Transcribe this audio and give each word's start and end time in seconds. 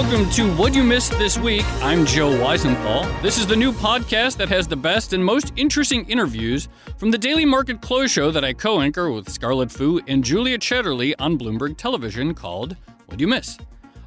welcome 0.00 0.30
to 0.30 0.54
What 0.54 0.76
You 0.76 0.84
Missed 0.84 1.18
This 1.18 1.36
Week. 1.36 1.64
I'm 1.82 2.06
Joe 2.06 2.30
Weisenthal. 2.30 3.20
This 3.20 3.36
is 3.36 3.48
the 3.48 3.56
new 3.56 3.72
podcast 3.72 4.36
that 4.36 4.48
has 4.48 4.68
the 4.68 4.76
best 4.76 5.12
and 5.12 5.24
most 5.24 5.52
interesting 5.56 6.08
interviews 6.08 6.68
from 6.98 7.10
the 7.10 7.18
Daily 7.18 7.44
Market 7.44 7.80
Close 7.80 8.08
show 8.08 8.30
that 8.30 8.44
I 8.44 8.52
co 8.52 8.80
anchor 8.80 9.10
with 9.10 9.28
Scarlet 9.28 9.72
Fu 9.72 10.00
and 10.06 10.22
Julia 10.22 10.56
Chatterley 10.56 11.14
on 11.18 11.36
Bloomberg 11.36 11.76
Television 11.76 12.32
called 12.32 12.76
What 13.06 13.18
You 13.18 13.26
Miss. 13.26 13.58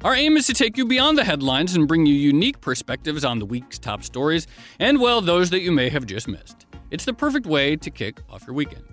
Our 0.02 0.14
aim 0.14 0.38
is 0.38 0.46
to 0.46 0.54
take 0.54 0.78
you 0.78 0.86
beyond 0.86 1.18
the 1.18 1.24
headlines 1.24 1.76
and 1.76 1.86
bring 1.86 2.06
you 2.06 2.14
unique 2.14 2.62
perspectives 2.62 3.22
on 3.22 3.38
the 3.38 3.44
week's 3.44 3.78
top 3.78 4.02
stories 4.02 4.46
and, 4.78 4.98
well, 4.98 5.20
those 5.20 5.50
that 5.50 5.60
you 5.60 5.72
may 5.72 5.90
have 5.90 6.06
just 6.06 6.26
missed. 6.26 6.64
It's 6.90 7.04
the 7.04 7.12
perfect 7.12 7.44
way 7.44 7.76
to 7.76 7.90
kick 7.90 8.22
off 8.30 8.46
your 8.46 8.54
weekend. 8.54 8.84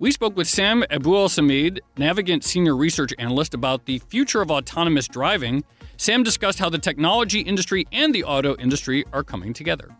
We 0.00 0.12
spoke 0.12 0.36
with 0.36 0.46
Sam 0.46 0.84
Abuelsamid, 0.90 1.80
Navigant 1.96 2.44
Senior 2.44 2.76
Research 2.76 3.12
Analyst, 3.18 3.52
about 3.52 3.86
the 3.86 3.98
future 3.98 4.42
of 4.42 4.50
autonomous 4.50 5.08
driving. 5.08 5.64
Sam 6.00 6.22
discussed 6.22 6.60
how 6.60 6.70
the 6.70 6.78
technology 6.78 7.40
industry 7.40 7.84
and 7.90 8.14
the 8.14 8.22
auto 8.22 8.56
industry 8.56 9.04
are 9.12 9.24
coming 9.24 9.52
together. 9.52 9.90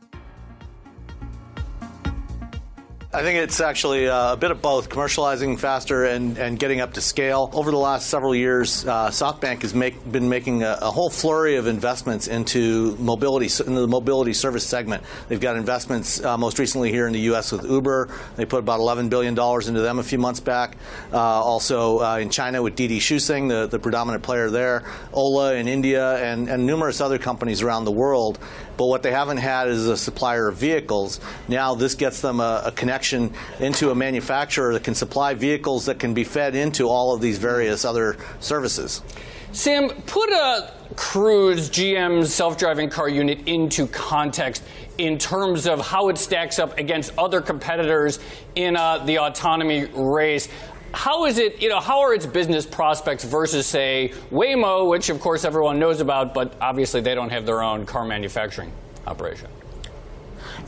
I 3.11 3.23
think 3.23 3.39
it's 3.39 3.59
actually 3.63 4.07
uh, 4.07 4.35
a 4.35 4.37
bit 4.37 4.51
of 4.51 4.61
both, 4.61 4.91
commercializing 4.91 5.59
faster 5.59 6.05
and, 6.05 6.37
and 6.37 6.59
getting 6.59 6.83
up 6.83 6.93
to 6.93 7.01
scale. 7.01 7.49
Over 7.55 7.71
the 7.71 7.79
last 7.79 8.11
several 8.11 8.35
years, 8.35 8.87
uh, 8.87 9.09
SoftBank 9.09 9.63
has 9.63 9.73
make, 9.73 10.13
been 10.13 10.29
making 10.29 10.63
a, 10.63 10.77
a, 10.83 10.91
whole 10.91 11.09
flurry 11.09 11.57
of 11.57 11.69
investments 11.69 12.29
into 12.29 12.95
mobility, 12.99 13.47
into 13.47 13.81
the 13.81 13.89
mobility 13.89 14.35
service 14.35 14.67
segment. 14.67 15.05
They've 15.27 15.41
got 15.41 15.57
investments 15.57 16.23
uh, 16.23 16.37
most 16.37 16.59
recently 16.59 16.93
here 16.93 17.07
in 17.07 17.15
the 17.15 17.21
U.S. 17.21 17.51
with 17.51 17.65
Uber. 17.65 18.11
They 18.37 18.45
put 18.45 18.59
about 18.59 18.79
$11 18.79 19.09
billion 19.09 19.33
into 19.33 19.81
them 19.81 19.99
a 20.01 20.03
few 20.03 20.19
months 20.19 20.41
back. 20.41 20.77
Uh, 21.11 21.17
also 21.19 22.01
uh, 22.01 22.19
in 22.19 22.29
China 22.29 22.63
with 22.63 22.77
Didi 22.77 22.99
Chuxing, 22.99 23.49
the, 23.49 23.69
the 23.69 23.79
predominant 23.79 24.23
player 24.23 24.51
there. 24.51 24.85
Ola 25.15 25.55
in 25.55 25.67
India, 25.67 26.19
and, 26.19 26.47
and 26.51 26.67
numerous 26.67 27.01
other 27.01 27.17
companies 27.17 27.63
around 27.63 27.87
the 27.87 27.91
world. 27.91 28.39
But 28.79 28.87
what 28.87 29.03
they 29.03 29.11
haven't 29.11 29.39
had 29.39 29.69
is 29.69 29.87
a 29.89 29.97
supplier 29.97 30.49
of 30.49 30.57
vehicles. 30.57 31.21
Now 31.49 31.75
this 31.75 31.97
gets 31.97 32.21
them 32.21 32.39
a, 32.39 32.63
a 32.67 32.73
connection 32.73 33.35
into 33.59 33.91
a 33.91 33.95
manufacturer 33.95 34.73
that 34.73 34.85
can 34.85 34.95
supply 34.95 35.35
vehicles 35.35 35.87
that 35.87 35.99
can 35.99 36.15
be 36.15 36.25
fed 36.25 36.55
into 36.55 36.89
all 36.89 37.13
of 37.13 37.21
these 37.21 37.39
various 37.39 37.85
other 37.85 38.17
services. 38.39 39.03
Sam, 39.51 39.89
put 39.89 40.31
a 40.31 40.73
Cruise 40.95 41.71
GM's 41.71 42.33
self-driving 42.33 42.91
car 42.91 43.09
unit 43.09 43.49
into 43.49 43.87
context 43.87 44.63
in 44.99 45.19
terms 45.19 45.67
of 45.67 45.81
how 45.81 46.09
it 46.09 46.19
stacks 46.19 46.59
up 46.59 46.79
against 46.79 47.13
other 47.19 47.41
competitors 47.41 48.19
in 48.55 48.77
uh, 48.77 49.05
the 49.05 49.19
autonomy 49.19 49.87
race 49.87 50.49
how 50.93 51.27
is 51.27 51.39
it, 51.39 51.61
you 51.61 51.69
know, 51.69 51.81
how 51.81 52.01
are 52.01 52.15
its 52.15 52.27
business 52.27 52.67
prospects 52.67 53.25
versus, 53.25 53.67
say, 53.67 54.13
Waymo, 54.31 54.89
which 54.89 55.11
of 55.11 55.21
course 55.21 55.45
everyone 55.45 55.79
knows 55.79 56.01
about, 56.01 56.35
but 56.35 56.55
obviously 56.61 57.01
they 57.01 57.15
don't 57.15 57.31
have 57.31 57.47
their 57.47 57.63
own 57.63 57.87
car 57.87 58.05
manufacturing 58.05 58.73
operation? 59.07 59.49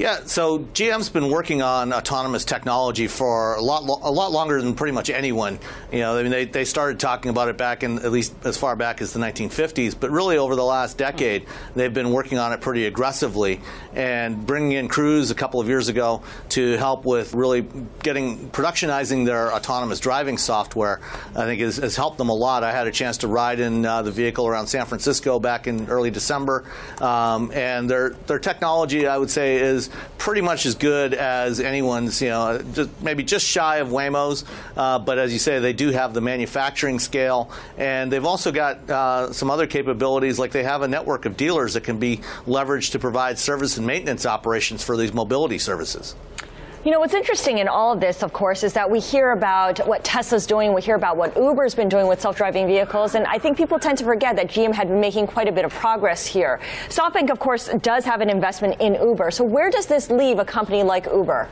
Yeah, 0.01 0.25
so 0.25 0.61
GM's 0.61 1.11
been 1.11 1.29
working 1.29 1.61
on 1.61 1.93
autonomous 1.93 2.47
technology 2.47 3.07
for 3.07 3.57
a 3.57 3.61
lot, 3.61 3.83
a 3.83 4.11
lot 4.11 4.33
longer 4.33 4.63
than 4.63 4.75
pretty 4.75 4.93
much 4.93 5.11
anyone. 5.11 5.59
You 5.93 5.99
know, 5.99 6.17
I 6.17 6.23
mean, 6.23 6.33
they, 6.33 6.47
they 6.47 6.65
started 6.65 6.99
talking 6.99 7.29
about 7.29 7.51
it 7.51 7.59
back 7.59 7.83
in 7.83 7.99
at 7.99 8.11
least 8.11 8.33
as 8.45 8.57
far 8.57 8.77
back 8.77 9.03
as 9.03 9.13
the 9.13 9.21
1950s, 9.21 9.95
but 10.01 10.11
really 10.11 10.39
over 10.39 10.57
the 10.57 10.65
last 10.65 10.97
decade, 10.97 11.45
they've 11.75 11.93
been 11.93 12.13
working 12.13 12.39
on 12.39 12.55
it 12.55 12.63
pretty 12.63 12.87
aggressively 12.87 13.61
and 13.93 14.47
bringing 14.47 14.73
in 14.73 14.89
Cruise 14.89 15.31
a 15.31 15.35
couple 15.35 15.61
of 15.61 15.69
years 15.69 15.91
ago 15.91 16.23
to 16.49 16.79
help 16.79 17.05
with 17.05 17.35
really 17.35 17.67
getting 18.03 18.49
productionizing 18.49 19.27
their 19.27 19.53
autonomous 19.53 20.01
driving 20.01 20.39
software. 20.39 21.03
I 21.37 21.45
think 21.45 21.61
has, 21.61 21.77
has 21.77 21.95
helped 21.95 22.17
them 22.17 22.31
a 22.31 22.35
lot. 22.35 22.65
I 22.65 22.73
had 22.73 22.87
a 22.87 22.91
chance 22.91 23.19
to 23.19 23.29
ride 23.29 23.61
in 23.61 23.85
uh, 23.85 24.01
the 24.01 24.13
vehicle 24.13 24.47
around 24.47 24.69
San 24.69 24.87
Francisco 24.87 25.39
back 25.39 25.67
in 25.67 25.91
early 25.91 26.11
December, 26.11 26.65
um, 27.03 27.53
and 27.53 27.91
their 27.91 28.11
their 28.27 28.39
technology, 28.39 29.07
I 29.07 29.19
would 29.19 29.31
say, 29.31 29.57
is 29.57 29.90
pretty 30.19 30.41
much 30.41 30.67
as 30.67 30.75
good 30.75 31.15
as 31.15 31.61
anyone's, 31.61 32.21
you 32.21 32.29
know, 32.29 32.63
just 32.73 32.91
maybe 33.03 33.23
just 33.23 33.47
shy 33.47 33.79
of 33.79 33.89
Waymo's. 33.89 34.45
Uh, 34.77 34.99
but 34.99 35.19
as 35.19 35.33
you 35.33 35.39
say, 35.39 35.59
they 35.59 35.73
do 35.73 35.91
have 35.91 36.15
the 36.15 36.21
manufacturing 36.21 36.99
scale, 36.99 37.51
and 37.79 38.13
they've 38.13 38.25
also 38.25 38.53
got 38.53 38.89
uh, 38.91 39.33
some 39.33 39.51
other 39.51 39.67
capabilities, 39.67 40.39
like 40.39 40.53
they 40.53 40.63
have 40.63 40.83
a 40.83 40.89
network 40.89 41.27
of 41.27 41.37
dealers 41.37 41.75
that 41.75 41.83
can 41.83 41.99
be 41.99 42.19
leveraged 42.47 42.93
to 42.93 42.99
provide 42.99 43.39
service 43.39 43.77
and 43.77 43.87
maintenance 43.87 44.27
operations 44.27 44.83
for 44.83 44.97
these 44.97 45.13
mobility 45.13 45.59
services. 45.59 46.15
You 46.83 46.91
know, 46.91 47.01
what's 47.01 47.13
interesting 47.13 47.59
in 47.59 47.69
all 47.69 47.93
of 47.93 48.01
this, 48.01 48.23
of 48.23 48.33
course, 48.33 48.63
is 48.65 48.73
that 48.73 48.91
we 48.91 49.01
hear 49.01 49.33
about 49.33 49.87
what 49.87 50.03
Tesla's 50.03 50.47
doing, 50.47 50.73
we 50.73 50.81
hear 50.81 50.95
about 50.95 51.19
what 51.19 51.37
Uber's 51.37 51.75
been 51.75 51.91
doing 51.91 52.07
with 52.07 52.23
self-driving 52.23 52.67
vehicles, 52.67 53.15
and 53.15 53.27
I 53.27 53.37
think 53.37 53.59
people 53.59 53.79
tend 53.79 53.99
to 53.99 54.05
forget 54.05 54.35
that 54.37 54.47
GM 54.47 54.73
had 54.73 54.89
been 54.89 54.99
making 54.99 55.27
quite 55.27 55.47
a 55.47 55.53
bit 55.53 55.67
of 55.67 55.75
progress 55.75 56.25
here. 56.25 56.59
SoftBank, 56.89 57.29
of 57.29 57.39
course, 57.39 57.69
does 57.83 58.07
have 58.07 58.23
an 58.23 58.31
investment 58.31 58.81
in 58.81 58.95
Uber. 58.95 59.31
So 59.31 59.45
where 59.45 59.69
does 59.69 59.85
this 59.85 60.09
leave 60.09 60.39
a 60.39 60.45
company 60.47 60.83
like 60.83 61.05
Uber? 61.05 61.51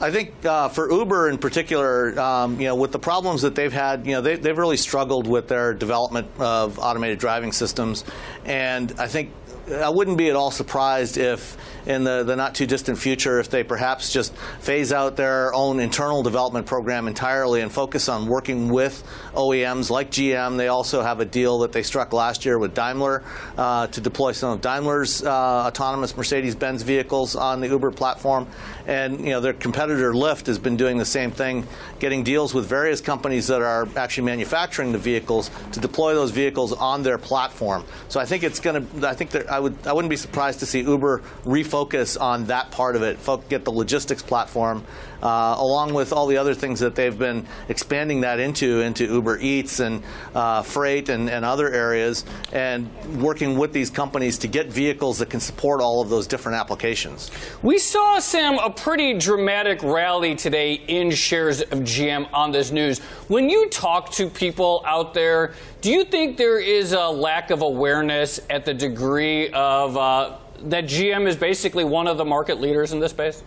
I 0.00 0.10
think 0.10 0.44
uh, 0.44 0.68
for 0.70 0.90
Uber 0.90 1.28
in 1.28 1.38
particular, 1.38 2.18
um, 2.18 2.60
you 2.60 2.66
know, 2.66 2.74
with 2.74 2.90
the 2.90 2.98
problems 2.98 3.42
that 3.42 3.54
they've 3.54 3.72
had, 3.72 4.06
you 4.06 4.12
know, 4.12 4.20
they, 4.20 4.34
they've 4.34 4.58
really 4.58 4.76
struggled 4.76 5.28
with 5.28 5.46
their 5.46 5.72
development 5.72 6.26
of 6.40 6.80
automated 6.80 7.20
driving 7.20 7.52
systems, 7.52 8.04
and 8.44 8.92
I 8.98 9.06
think 9.06 9.30
I 9.72 9.90
wouldn't 9.90 10.16
be 10.16 10.30
at 10.30 10.36
all 10.36 10.50
surprised 10.50 11.18
if 11.18 11.56
in 11.86 12.04
the, 12.04 12.22
the 12.22 12.36
not 12.36 12.54
too 12.54 12.66
distant 12.66 12.98
future 12.98 13.40
if 13.40 13.48
they 13.50 13.64
perhaps 13.64 14.12
just 14.12 14.34
phase 14.60 14.92
out 14.92 15.16
their 15.16 15.54
own 15.54 15.80
internal 15.80 16.22
development 16.22 16.66
program 16.66 17.08
entirely 17.08 17.60
and 17.62 17.72
focus 17.72 18.08
on 18.08 18.26
working 18.26 18.68
with 18.68 19.02
OEMs 19.32 19.88
like 19.88 20.10
GM. 20.10 20.58
They 20.58 20.68
also 20.68 21.02
have 21.02 21.20
a 21.20 21.24
deal 21.24 21.60
that 21.60 21.72
they 21.72 21.82
struck 21.82 22.12
last 22.12 22.44
year 22.44 22.58
with 22.58 22.74
Daimler 22.74 23.24
uh, 23.56 23.86
to 23.88 24.00
deploy 24.00 24.32
some 24.32 24.52
of 24.52 24.60
Daimler's 24.60 25.22
uh, 25.22 25.30
autonomous 25.66 26.16
Mercedes-Benz 26.16 26.82
vehicles 26.82 27.36
on 27.36 27.60
the 27.60 27.68
Uber 27.68 27.90
platform. 27.90 28.46
And 28.86 29.20
you 29.20 29.30
know 29.30 29.40
their 29.40 29.52
competitor 29.52 30.12
Lyft 30.12 30.46
has 30.46 30.58
been 30.58 30.76
doing 30.76 30.98
the 30.98 31.04
same 31.04 31.30
thing, 31.30 31.66
getting 31.98 32.22
deals 32.22 32.54
with 32.54 32.66
various 32.66 33.00
companies 33.00 33.46
that 33.48 33.60
are 33.60 33.88
actually 33.96 34.24
manufacturing 34.24 34.92
the 34.92 34.98
vehicles 34.98 35.50
to 35.72 35.80
deploy 35.80 36.14
those 36.14 36.30
vehicles 36.30 36.72
on 36.72 37.02
their 37.02 37.18
platform. 37.18 37.84
So 38.08 38.18
I 38.20 38.24
think 38.24 38.44
it's 38.44 38.60
going 38.60 38.86
to. 38.86 39.08
I 39.08 39.14
think 39.14 39.30
that 39.30 39.50
I 39.58 39.60
would. 39.60 39.88
I 39.88 39.92
wouldn't 39.92 40.10
be 40.10 40.16
surprised 40.16 40.60
to 40.60 40.66
see 40.66 40.82
Uber 40.82 41.20
refocus 41.44 42.16
on 42.20 42.44
that 42.44 42.70
part 42.70 42.94
of 42.94 43.02
it, 43.02 43.18
get 43.48 43.64
the 43.64 43.72
logistics 43.72 44.22
platform, 44.22 44.84
uh, 45.20 45.56
along 45.58 45.94
with 45.94 46.12
all 46.12 46.28
the 46.28 46.36
other 46.36 46.54
things 46.54 46.78
that 46.78 46.94
they've 46.94 47.18
been 47.18 47.44
expanding 47.68 48.20
that 48.20 48.38
into, 48.38 48.82
into 48.82 49.04
Uber 49.04 49.40
Eats 49.40 49.80
and 49.80 50.04
uh, 50.32 50.62
freight 50.62 51.08
and, 51.08 51.28
and 51.28 51.44
other 51.44 51.68
areas, 51.72 52.24
and 52.52 52.88
working 53.20 53.58
with 53.58 53.72
these 53.72 53.90
companies 53.90 54.38
to 54.38 54.46
get 54.46 54.68
vehicles 54.68 55.18
that 55.18 55.28
can 55.28 55.40
support 55.40 55.80
all 55.80 56.00
of 56.00 56.08
those 56.08 56.28
different 56.28 56.56
applications. 56.56 57.32
We 57.60 57.78
saw, 57.78 58.20
Sam, 58.20 58.58
a 58.58 58.70
pretty 58.70 59.18
dramatic 59.18 59.82
rally 59.82 60.36
today 60.36 60.74
in 60.74 61.10
shares 61.10 61.62
of 61.62 61.80
GM 61.80 62.32
on 62.32 62.52
this 62.52 62.70
news. 62.70 63.00
When 63.26 63.50
you 63.50 63.68
talk 63.70 64.12
to 64.12 64.30
people 64.30 64.84
out 64.86 65.14
there, 65.14 65.54
do 65.80 65.92
you 65.92 66.04
think 66.04 66.36
there 66.36 66.58
is 66.58 66.92
a 66.92 67.08
lack 67.08 67.50
of 67.50 67.62
awareness 67.62 68.40
at 68.50 68.64
the 68.64 68.74
degree 68.74 69.50
of 69.50 69.96
uh, 69.96 70.36
that 70.64 70.84
GM 70.84 71.26
is 71.26 71.36
basically 71.36 71.84
one 71.84 72.08
of 72.08 72.18
the 72.18 72.24
market 72.24 72.60
leaders 72.60 72.92
in 72.92 73.00
this 73.00 73.12
space? 73.12 73.42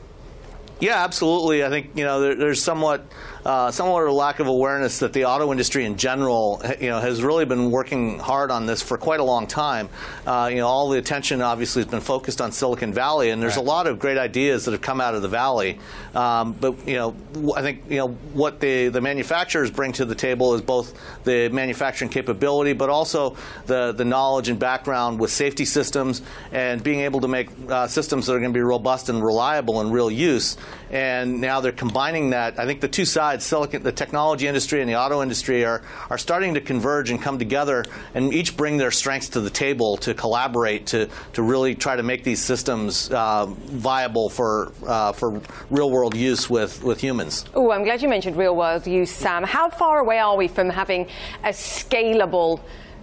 Yeah, 0.80 1.04
absolutely. 1.04 1.64
I 1.64 1.70
think 1.70 1.92
you 1.96 2.04
know 2.04 2.22
there, 2.22 2.36
there's 2.36 2.64
somewhat 2.64 3.06
uh, 3.46 3.72
somewhat 3.72 4.04
of 4.04 4.10
a 4.10 4.12
lack 4.12 4.40
of 4.40 4.48
awareness 4.48 5.00
that 5.00 5.14
the 5.14 5.26
auto 5.26 5.52
industry 5.52 5.86
in 5.86 5.98
general, 5.98 6.62
you 6.80 6.90
know, 6.90 7.00
has 7.00 7.24
really 7.24 7.46
been 7.46 7.72
working 7.72 8.20
hard 8.20 8.52
on 8.52 8.66
this 8.66 8.82
for 8.82 8.98
quite 8.98 9.20
a 9.20 9.24
long 9.24 9.48
time. 9.48 9.90
Uh, 10.26 10.50
you 10.52 10.58
know, 10.58 10.68
all 10.68 10.90
the 10.90 10.98
attention 10.98 11.42
obviously 11.42 11.82
has 11.82 11.90
been 11.90 12.02
focused 12.02 12.42
on 12.42 12.52
Silicon 12.52 12.94
Valley, 12.94 13.32
and 13.32 13.42
there's 13.42 13.58
right. 13.58 13.66
a 13.66 13.68
lot 13.68 13.88
of 13.88 14.00
great 14.00 14.18
ideas 14.18 14.66
that 14.66 14.72
have 14.72 14.82
come 14.82 15.02
out 15.02 15.16
of 15.16 15.22
the 15.22 15.28
valley. 15.28 15.80
Um, 16.14 16.54
but 16.54 16.88
you 16.88 16.96
know, 16.96 17.16
I 17.56 17.62
think 17.62 17.84
you 17.90 17.98
know 17.98 18.10
what 18.34 18.60
the 18.60 18.90
the 18.90 19.02
manufacturers 19.02 19.72
bring 19.72 19.94
to 19.94 20.06
the 20.06 20.16
table 20.16 20.54
is 20.54 20.62
both 20.62 20.94
the 21.24 21.50
manufacturing 21.50 22.12
capability, 22.12 22.74
but 22.74 22.90
also 22.90 23.38
the 23.66 23.92
the 23.92 24.06
knowledge 24.06 24.50
and 24.50 24.60
background 24.60 25.20
with 25.20 25.32
safety 25.32 25.66
systems 25.66 26.22
and 26.52 26.84
being 26.84 27.00
able 27.00 27.22
to 27.22 27.28
make 27.28 27.50
uh, 27.70 27.88
systems 27.88 28.28
that 28.28 28.34
are 28.34 28.40
going 28.40 28.52
to 28.52 28.58
be 28.58 28.62
robust 28.62 29.10
and 29.10 29.24
reliable 29.24 29.82
in 29.82 29.92
real 29.92 30.12
use. 30.12 30.58
And 30.92 31.40
now 31.40 31.62
they're 31.62 31.72
combining 31.72 32.32
that. 32.32 32.60
I 32.60 32.66
think 32.66 32.82
the 32.82 32.88
two 32.90 33.06
sides 33.06 33.31
silicon, 33.40 33.84
the 33.84 33.92
technology 33.92 34.48
industry 34.48 34.82
and 34.82 34.90
the 34.90 34.96
auto 34.96 35.22
industry, 35.22 35.64
are, 35.64 35.82
are 36.10 36.18
starting 36.18 36.56
to 36.56 36.62
converge 36.62 37.12
and 37.12 37.22
come 37.22 37.38
together 37.38 37.86
and 38.16 38.34
each 38.34 38.58
bring 38.58 38.78
their 38.78 38.92
strengths 38.92 39.30
to 39.30 39.42
the 39.42 39.50
table 39.50 39.98
to 39.98 40.14
collaborate 40.14 40.88
to, 40.88 41.08
to 41.34 41.44
really 41.44 41.76
try 41.76 41.96
to 41.96 42.04
make 42.04 42.24
these 42.24 42.42
systems 42.42 43.10
uh, 43.12 43.46
viable 43.46 44.30
for, 44.30 44.72
uh, 44.86 45.12
for 45.12 45.42
real 45.70 45.92
world 45.92 46.16
use 46.16 46.50
with, 46.50 46.84
with 46.84 47.00
humans. 47.00 47.46
Oh, 47.54 47.72
I'm 47.72 47.84
glad 47.84 48.02
you 48.02 48.10
mentioned 48.10 48.36
real 48.36 48.56
world 48.56 48.88
use, 48.88 49.12
Sam. 49.12 49.44
How 49.44 49.70
far 49.70 50.00
away 50.00 50.20
are 50.20 50.36
we 50.36 50.48
from 50.48 50.70
having 50.70 51.08
a 51.44 51.50
scalable 51.50 52.60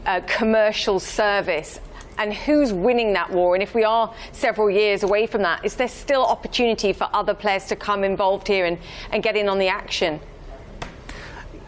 uh, 0.06 0.20
commercial 0.26 1.00
service 1.00 1.80
and 2.18 2.34
who's 2.34 2.72
winning 2.72 3.12
that 3.14 3.30
war? 3.30 3.54
And 3.54 3.62
if 3.62 3.74
we 3.74 3.84
are 3.84 4.12
several 4.32 4.68
years 4.68 5.02
away 5.02 5.26
from 5.26 5.42
that, 5.42 5.64
is 5.64 5.74
there 5.76 5.88
still 5.88 6.24
opportunity 6.24 6.92
for 6.92 7.08
other 7.12 7.34
players 7.34 7.66
to 7.66 7.76
come 7.76 8.04
involved 8.04 8.48
here 8.48 8.66
and, 8.66 8.78
and 9.12 9.22
get 9.22 9.36
in 9.36 9.48
on 9.48 9.58
the 9.58 9.68
action? 9.68 10.20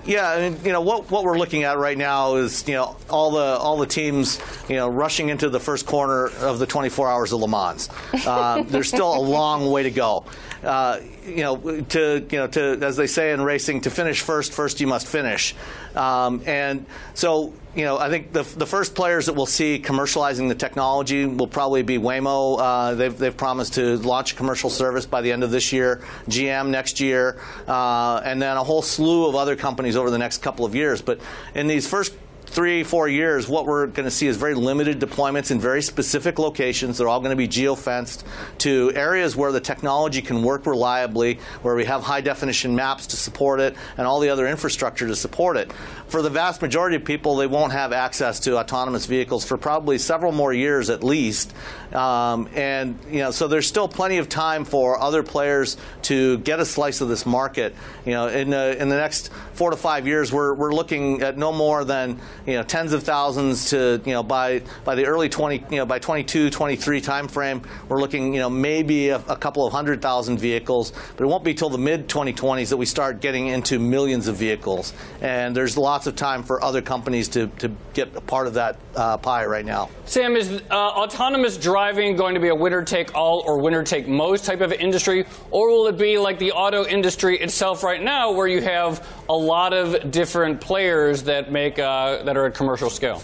Yeah, 0.05 0.38
and 0.38 0.64
you 0.64 0.73
know 0.73 0.81
what 0.81 1.11
what 1.11 1.25
we're 1.25 1.38
looking 1.38 1.64
at 1.64 1.76
right 1.76 1.97
now 1.97 2.37
is 2.37 2.67
you 2.67 2.75
know 2.75 2.97
all 3.11 3.32
the 3.32 3.58
all 3.58 3.76
the 3.76 3.87
teams 3.87 4.41
you 4.67 4.76
know 4.76 4.88
rushing 4.88 5.29
into 5.29 5.50
the 5.50 5.61
first 5.61 5.85
corner 5.85 6.29
of 6.41 6.58
the 6.58 6.67
24 6.67 7.08
hours 7.08 7.32
of 7.32 7.41
Le 7.41 7.49
Mans. 7.49 7.91
Uh, 8.26 8.62
there's 8.69 8.88
still 8.88 9.14
a 9.14 9.20
long 9.20 9.70
way 9.70 9.82
to 9.82 9.91
go. 9.91 10.25
Uh, 10.64 11.00
you 11.25 11.43
know, 11.43 11.56
to 11.82 12.26
you 12.31 12.38
know, 12.38 12.47
to 12.47 12.79
as 12.82 12.97
they 12.97 13.06
say 13.06 13.32
in 13.32 13.41
racing, 13.41 13.82
to 13.82 13.91
finish 13.91 14.20
first, 14.20 14.52
first 14.52 14.81
you 14.81 14.87
must 14.87 15.06
finish. 15.06 15.55
Um, 15.94 16.43
and 16.47 16.85
so, 17.14 17.52
you 17.75 17.85
know, 17.85 17.99
I 17.99 18.09
think 18.09 18.33
the, 18.33 18.43
the 18.43 18.67
first 18.67 18.95
players 18.95 19.27
that 19.27 19.35
we'll 19.35 19.47
see 19.47 19.81
commercializing 19.81 20.49
the 20.49 20.55
technology 20.55 21.25
will 21.25 21.47
probably 21.47 21.83
be 21.83 21.99
Waymo. 21.99 22.59
Uh, 22.59 22.95
they've, 22.95 23.17
they've 23.17 23.37
promised 23.37 23.75
to 23.75 23.97
launch 23.99 24.33
a 24.33 24.37
commercial 24.37 24.71
service 24.71 25.07
by 25.07 25.21
the 25.21 25.31
end 25.31 25.45
of 25.45 25.53
this 25.53 25.73
year, 25.73 26.03
GM 26.29 26.69
next 26.71 27.01
year, 27.01 27.41
uh, 27.69 28.21
and 28.25 28.43
then 28.43 28.57
a 28.57 28.65
whole 28.65 28.83
slew 28.83 29.29
of 29.29 29.37
other 29.37 29.55
companies 29.55 29.97
over 29.97 30.11
the 30.11 30.19
next 30.19 30.39
couple 30.39 30.65
of 30.65 30.75
years. 30.75 31.01
But 31.01 31.21
in 31.55 31.69
these 31.69 31.87
first 31.87 32.13
three, 32.50 32.82
four 32.82 33.08
years, 33.08 33.49
what 33.49 33.64
we're 33.64 33.87
going 33.87 34.05
to 34.05 34.11
see 34.11 34.26
is 34.26 34.37
very 34.37 34.55
limited 34.55 34.99
deployments 34.99 35.52
in 35.52 35.61
very 35.61 35.81
specific 35.81 36.38
locations. 36.38 36.99
They're 36.99 37.06
all 37.06 37.20
going 37.20 37.31
to 37.31 37.37
be 37.37 37.47
geofenced 37.47 38.25
to 38.58 38.93
areas 38.94 39.37
where 39.37 39.52
the 39.52 39.61
technology 39.61 40.20
can 40.20 40.43
work 40.43 40.67
reliably, 40.67 41.38
where 41.62 41.76
we 41.76 41.85
have 41.85 42.02
high 42.02 42.20
definition 42.20 42.75
maps 42.75 43.06
to 43.08 43.17
support 43.17 43.61
it, 43.61 43.76
and 43.97 44.06
all 44.06 44.19
the 44.19 44.31
other 44.31 44.49
infrastructure 44.49 45.06
to 45.06 45.14
support 45.14 45.56
it. 45.56 45.73
For 46.08 46.23
the 46.23 46.31
vast 46.31 46.61
majority 46.61 46.97
of 46.97 47.05
people, 47.05 47.37
they 47.37 47.47
won't 47.47 47.73
have 47.73 47.93
access 47.93 48.41
to 48.41 48.58
autonomous 48.58 49.06
vehicles 49.06 49.44
for 49.44 49.56
probably 49.56 49.99
several 49.99 50.32
more 50.32 50.52
years 50.52 50.91
at 50.91 51.05
least. 51.05 51.55
Um, 51.93 52.49
and 52.55 52.99
you 53.08 53.20
know, 53.20 53.31
so 53.31 53.47
there's 53.47 53.69
still 53.69 53.87
plenty 53.87 54.19
of 54.19 54.29
time 54.29 54.64
for 54.64 54.99
other 54.99 55.23
players 55.23 55.76
to 56.02 56.38
get 56.38 56.58
a 56.58 56.64
slice 56.64 57.00
of 57.00 57.08
this 57.08 57.25
market. 57.25 57.76
You 58.05 58.12
know, 58.12 58.26
in, 58.26 58.52
uh, 58.52 58.75
in 58.76 58.88
the 58.88 58.97
next 58.97 59.31
four 59.55 59.70
to 59.70 59.76
five 59.76 60.08
years, 60.08 60.32
we're, 60.32 60.55
we're 60.55 60.73
looking 60.73 61.23
at 61.23 61.38
no 61.38 61.52
more 61.52 61.85
than 61.85 62.19
you 62.47 62.55
know 62.55 62.63
tens 62.63 62.93
of 62.93 63.03
thousands 63.03 63.71
to 63.71 64.01
you 64.05 64.13
know 64.13 64.23
by 64.23 64.63
by 64.85 64.95
the 64.95 65.07
early 65.07 65.29
20 65.29 65.65
you 65.71 65.77
know 65.77 65.87
by 65.87 65.99
22 65.99 66.51
23 66.51 67.01
timeframe 67.01 67.65
we're 67.89 68.01
looking 68.01 68.35
you 68.35 68.41
know 68.41 68.51
maybe 68.51 69.09
a, 69.11 69.17
a 69.17 69.37
couple 69.37 69.67
of 69.67 69.73
hundred 69.73 70.03
thousand 70.03 70.39
vehicles 70.39 70.93
but 71.17 71.25
it 71.25 71.27
won't 71.27 71.45
be 71.45 71.55
till 71.55 71.71
the 71.71 71.79
mid 71.79 72.09
2020s 72.09 72.71
that 72.71 72.77
we 72.77 72.87
start 72.87 73.21
getting 73.21 73.49
into 73.49 73.79
millions 73.79 74.29
of 74.29 74.37
vehicles. 74.37 74.93
And 75.21 75.55
there's 75.55 75.77
lots 75.77 76.07
of 76.07 76.17
time 76.17 76.43
for 76.43 76.63
other 76.63 76.83
companies 76.83 77.29
to, 77.29 77.49
to 77.59 77.71
get 77.95 78.15
a 78.17 78.21
part 78.21 78.47
of 78.47 78.55
that 78.55 78.79
uh, 78.95 79.17
pie 79.19 79.45
right 79.45 79.65
now. 79.65 79.91
Sam 80.07 80.37
is 80.37 80.63
uh, 80.71 80.75
autonomous 80.75 81.57
driving 81.57 82.17
going 82.17 82.35
to 82.35 82.41
be 82.41 82.49
a 82.49 82.55
winner 82.55 82.83
take 82.83 83.15
all 83.15 83.43
or 83.47 83.61
winner 83.61 83.83
take 83.83 84.09
most 84.09 84.45
type 84.45 84.61
of 84.61 84.73
industry? 84.73 85.27
Or 85.51 85.69
will 85.71 85.87
it 85.87 85.99
be 85.99 86.19
like 86.19 86.39
the 86.39 86.53
auto 86.53 86.85
industry 86.85 87.39
itself 87.39 87.83
right 87.83 88.03
now 88.03 88.33
where 88.33 88.49
you 88.49 88.63
have 88.63 89.07
a 89.31 89.37
lot 89.37 89.73
of 89.73 90.11
different 90.11 90.61
players 90.61 91.23
that 91.23 91.53
make 91.53 91.79
uh, 91.79 92.25
that 92.25 92.37
are 92.37 92.47
at 92.47 92.55
commercial 92.55 92.91
scale? 92.91 93.23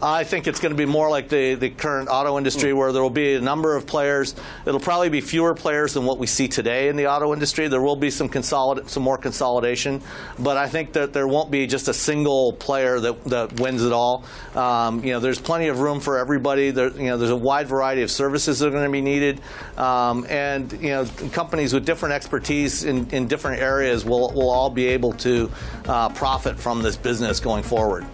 I 0.00 0.22
think 0.22 0.46
it's 0.46 0.60
going 0.60 0.70
to 0.70 0.76
be 0.76 0.86
more 0.86 1.10
like 1.10 1.28
the, 1.28 1.54
the 1.54 1.70
current 1.70 2.08
auto 2.08 2.38
industry 2.38 2.72
where 2.72 2.92
there 2.92 3.02
will 3.02 3.10
be 3.10 3.34
a 3.34 3.40
number 3.40 3.74
of 3.74 3.84
players. 3.84 4.34
It'll 4.64 4.78
probably 4.78 5.08
be 5.08 5.20
fewer 5.20 5.54
players 5.54 5.94
than 5.94 6.04
what 6.04 6.18
we 6.18 6.28
see 6.28 6.46
today 6.46 6.88
in 6.88 6.94
the 6.94 7.08
auto 7.08 7.32
industry. 7.32 7.66
There 7.66 7.82
will 7.82 7.96
be 7.96 8.10
some 8.10 8.28
consolid- 8.28 8.88
some 8.88 9.02
more 9.02 9.18
consolidation, 9.18 10.00
but 10.38 10.56
I 10.56 10.68
think 10.68 10.92
that 10.92 11.12
there 11.12 11.26
won't 11.26 11.50
be 11.50 11.66
just 11.66 11.88
a 11.88 11.94
single 11.94 12.52
player 12.52 13.00
that, 13.00 13.24
that 13.24 13.60
wins 13.60 13.84
it 13.84 13.92
all. 13.92 14.24
Um, 14.54 15.02
you 15.02 15.12
know, 15.12 15.20
there's 15.20 15.40
plenty 15.40 15.66
of 15.66 15.80
room 15.80 15.98
for 15.98 16.18
everybody. 16.18 16.70
There, 16.70 16.90
you 16.90 17.08
know, 17.08 17.18
there's 17.18 17.30
a 17.30 17.36
wide 17.36 17.66
variety 17.66 18.02
of 18.02 18.10
services 18.10 18.60
that 18.60 18.68
are 18.68 18.70
going 18.70 18.84
to 18.84 18.90
be 18.90 19.00
needed, 19.00 19.40
um, 19.76 20.24
and 20.28 20.70
you 20.74 20.90
know, 20.90 21.06
companies 21.32 21.74
with 21.74 21.84
different 21.84 22.14
expertise 22.14 22.84
in, 22.84 23.10
in 23.10 23.26
different 23.26 23.60
areas 23.60 24.04
will, 24.04 24.30
will 24.32 24.50
all 24.50 24.70
be 24.70 24.86
able 24.86 25.12
to 25.14 25.50
uh, 25.86 26.08
profit 26.10 26.58
from 26.58 26.82
this 26.82 26.96
business 26.96 27.40
going 27.40 27.64
forward. 27.64 28.06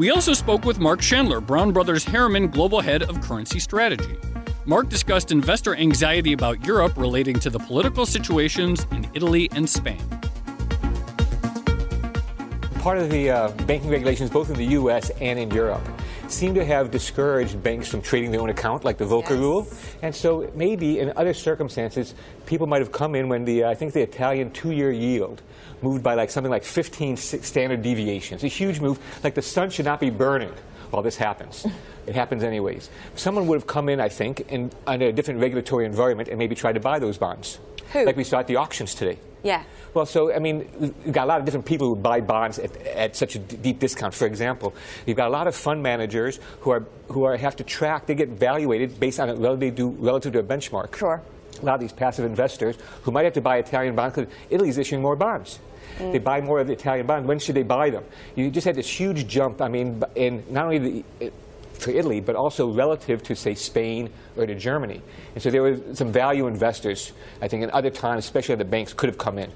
We 0.00 0.10
also 0.10 0.32
spoke 0.32 0.64
with 0.64 0.78
Mark 0.78 1.02
Chandler, 1.02 1.42
Brown 1.42 1.72
Brothers 1.72 2.04
Harriman 2.04 2.48
Global 2.48 2.80
Head 2.80 3.02
of 3.02 3.20
Currency 3.20 3.58
Strategy. 3.58 4.16
Mark 4.64 4.88
discussed 4.88 5.30
investor 5.30 5.76
anxiety 5.76 6.32
about 6.32 6.64
Europe 6.64 6.94
relating 6.96 7.38
to 7.38 7.50
the 7.50 7.58
political 7.58 8.06
situations 8.06 8.86
in 8.92 9.06
Italy 9.12 9.50
and 9.52 9.68
Spain. 9.68 10.00
Part 12.76 12.96
of 12.96 13.10
the 13.10 13.28
uh, 13.28 13.50
banking 13.66 13.90
regulations, 13.90 14.30
both 14.30 14.48
in 14.48 14.56
the 14.56 14.64
U.S. 14.68 15.10
and 15.20 15.38
in 15.38 15.50
Europe, 15.50 15.86
seem 16.32 16.54
to 16.54 16.64
have 16.64 16.90
discouraged 16.90 17.62
banks 17.62 17.88
from 17.88 18.02
trading 18.02 18.30
their 18.30 18.40
own 18.40 18.50
account, 18.50 18.84
like 18.84 18.98
the 18.98 19.04
Volcker 19.04 19.30
yes. 19.30 19.38
rule. 19.38 19.68
And 20.02 20.14
so 20.14 20.50
maybe 20.54 20.98
in 20.98 21.12
other 21.16 21.34
circumstances, 21.34 22.14
people 22.46 22.66
might 22.66 22.80
have 22.80 22.92
come 22.92 23.14
in 23.14 23.28
when 23.28 23.44
the, 23.44 23.64
uh, 23.64 23.70
I 23.70 23.74
think 23.74 23.92
the 23.92 24.02
Italian 24.02 24.50
two-year 24.50 24.92
yield 24.92 25.42
moved 25.82 26.02
by 26.02 26.14
like 26.14 26.30
something 26.30 26.50
like 26.50 26.64
15 26.64 27.16
standard 27.16 27.82
deviations. 27.82 28.44
A 28.44 28.48
huge 28.48 28.80
move. 28.80 28.98
Like 29.24 29.34
the 29.34 29.42
sun 29.42 29.70
should 29.70 29.86
not 29.86 30.00
be 30.00 30.10
burning 30.10 30.52
while 30.90 31.02
this 31.02 31.16
happens. 31.16 31.66
it 32.06 32.14
happens 32.14 32.42
anyways. 32.42 32.90
Someone 33.16 33.46
would 33.46 33.56
have 33.56 33.66
come 33.66 33.88
in, 33.88 34.00
I 34.00 34.08
think, 34.08 34.40
in, 34.48 34.70
under 34.86 35.06
a 35.06 35.12
different 35.12 35.40
regulatory 35.40 35.86
environment 35.86 36.28
and 36.28 36.38
maybe 36.38 36.54
tried 36.54 36.74
to 36.74 36.80
buy 36.80 36.98
those 36.98 37.18
bonds. 37.18 37.58
Who? 37.92 38.04
Like 38.04 38.16
we 38.16 38.24
saw 38.24 38.40
at 38.40 38.46
the 38.46 38.56
auctions 38.56 38.94
today. 38.94 39.18
Yeah. 39.42 39.64
Well, 39.94 40.06
so, 40.06 40.32
I 40.32 40.38
mean, 40.38 40.68
you've 40.80 41.12
got 41.12 41.24
a 41.24 41.26
lot 41.26 41.40
of 41.40 41.44
different 41.44 41.66
people 41.66 41.88
who 41.88 41.96
buy 41.96 42.20
bonds 42.20 42.58
at, 42.58 42.76
at 42.86 43.16
such 43.16 43.34
a 43.34 43.38
deep 43.38 43.78
discount. 43.78 44.14
For 44.14 44.26
example, 44.26 44.74
you've 45.06 45.16
got 45.16 45.28
a 45.28 45.30
lot 45.30 45.46
of 45.46 45.54
fund 45.54 45.82
managers 45.82 46.38
who, 46.60 46.70
are, 46.70 46.86
who 47.08 47.24
are, 47.24 47.36
have 47.36 47.56
to 47.56 47.64
track, 47.64 48.06
they 48.06 48.14
get 48.14 48.28
valuated 48.28 49.00
based 49.00 49.18
on 49.18 49.40
what 49.40 49.58
they 49.58 49.70
do 49.70 49.88
relative 49.88 50.32
to 50.34 50.38
a 50.38 50.42
benchmark. 50.42 50.94
Sure. 50.96 51.22
A 51.60 51.64
lot 51.64 51.74
of 51.74 51.80
these 51.80 51.92
passive 51.92 52.24
investors 52.24 52.76
who 53.02 53.10
might 53.10 53.24
have 53.24 53.34
to 53.34 53.40
buy 53.40 53.58
Italian 53.58 53.94
bonds 53.96 54.14
because 54.14 54.32
Italy's 54.48 54.78
issuing 54.78 55.02
more 55.02 55.16
bonds. 55.16 55.58
Mm. 55.98 56.12
They 56.12 56.18
buy 56.18 56.40
more 56.40 56.60
of 56.60 56.68
the 56.68 56.72
Italian 56.72 57.06
bonds. 57.06 57.26
When 57.26 57.38
should 57.38 57.56
they 57.56 57.62
buy 57.62 57.90
them? 57.90 58.04
You 58.36 58.50
just 58.50 58.64
had 58.64 58.76
this 58.76 58.88
huge 58.88 59.26
jump. 59.26 59.60
I 59.60 59.68
mean, 59.68 60.02
in 60.14 60.44
not 60.50 60.66
only 60.66 60.78
the, 61.18 61.32
for 61.80 61.90
Italy, 61.90 62.20
but 62.20 62.36
also 62.36 62.70
relative 62.70 63.22
to, 63.24 63.34
say, 63.34 63.54
Spain 63.54 64.10
or 64.36 64.46
to 64.46 64.54
Germany. 64.54 65.02
And 65.34 65.42
so 65.42 65.50
there 65.50 65.62
were 65.62 65.78
some 65.94 66.12
value 66.12 66.46
investors, 66.46 67.12
I 67.40 67.48
think, 67.48 67.62
in 67.62 67.70
other 67.70 67.90
times, 67.90 68.24
especially 68.24 68.54
the 68.56 68.64
banks, 68.64 68.92
could 68.92 69.08
have 69.08 69.18
come 69.18 69.38
in. 69.38 69.50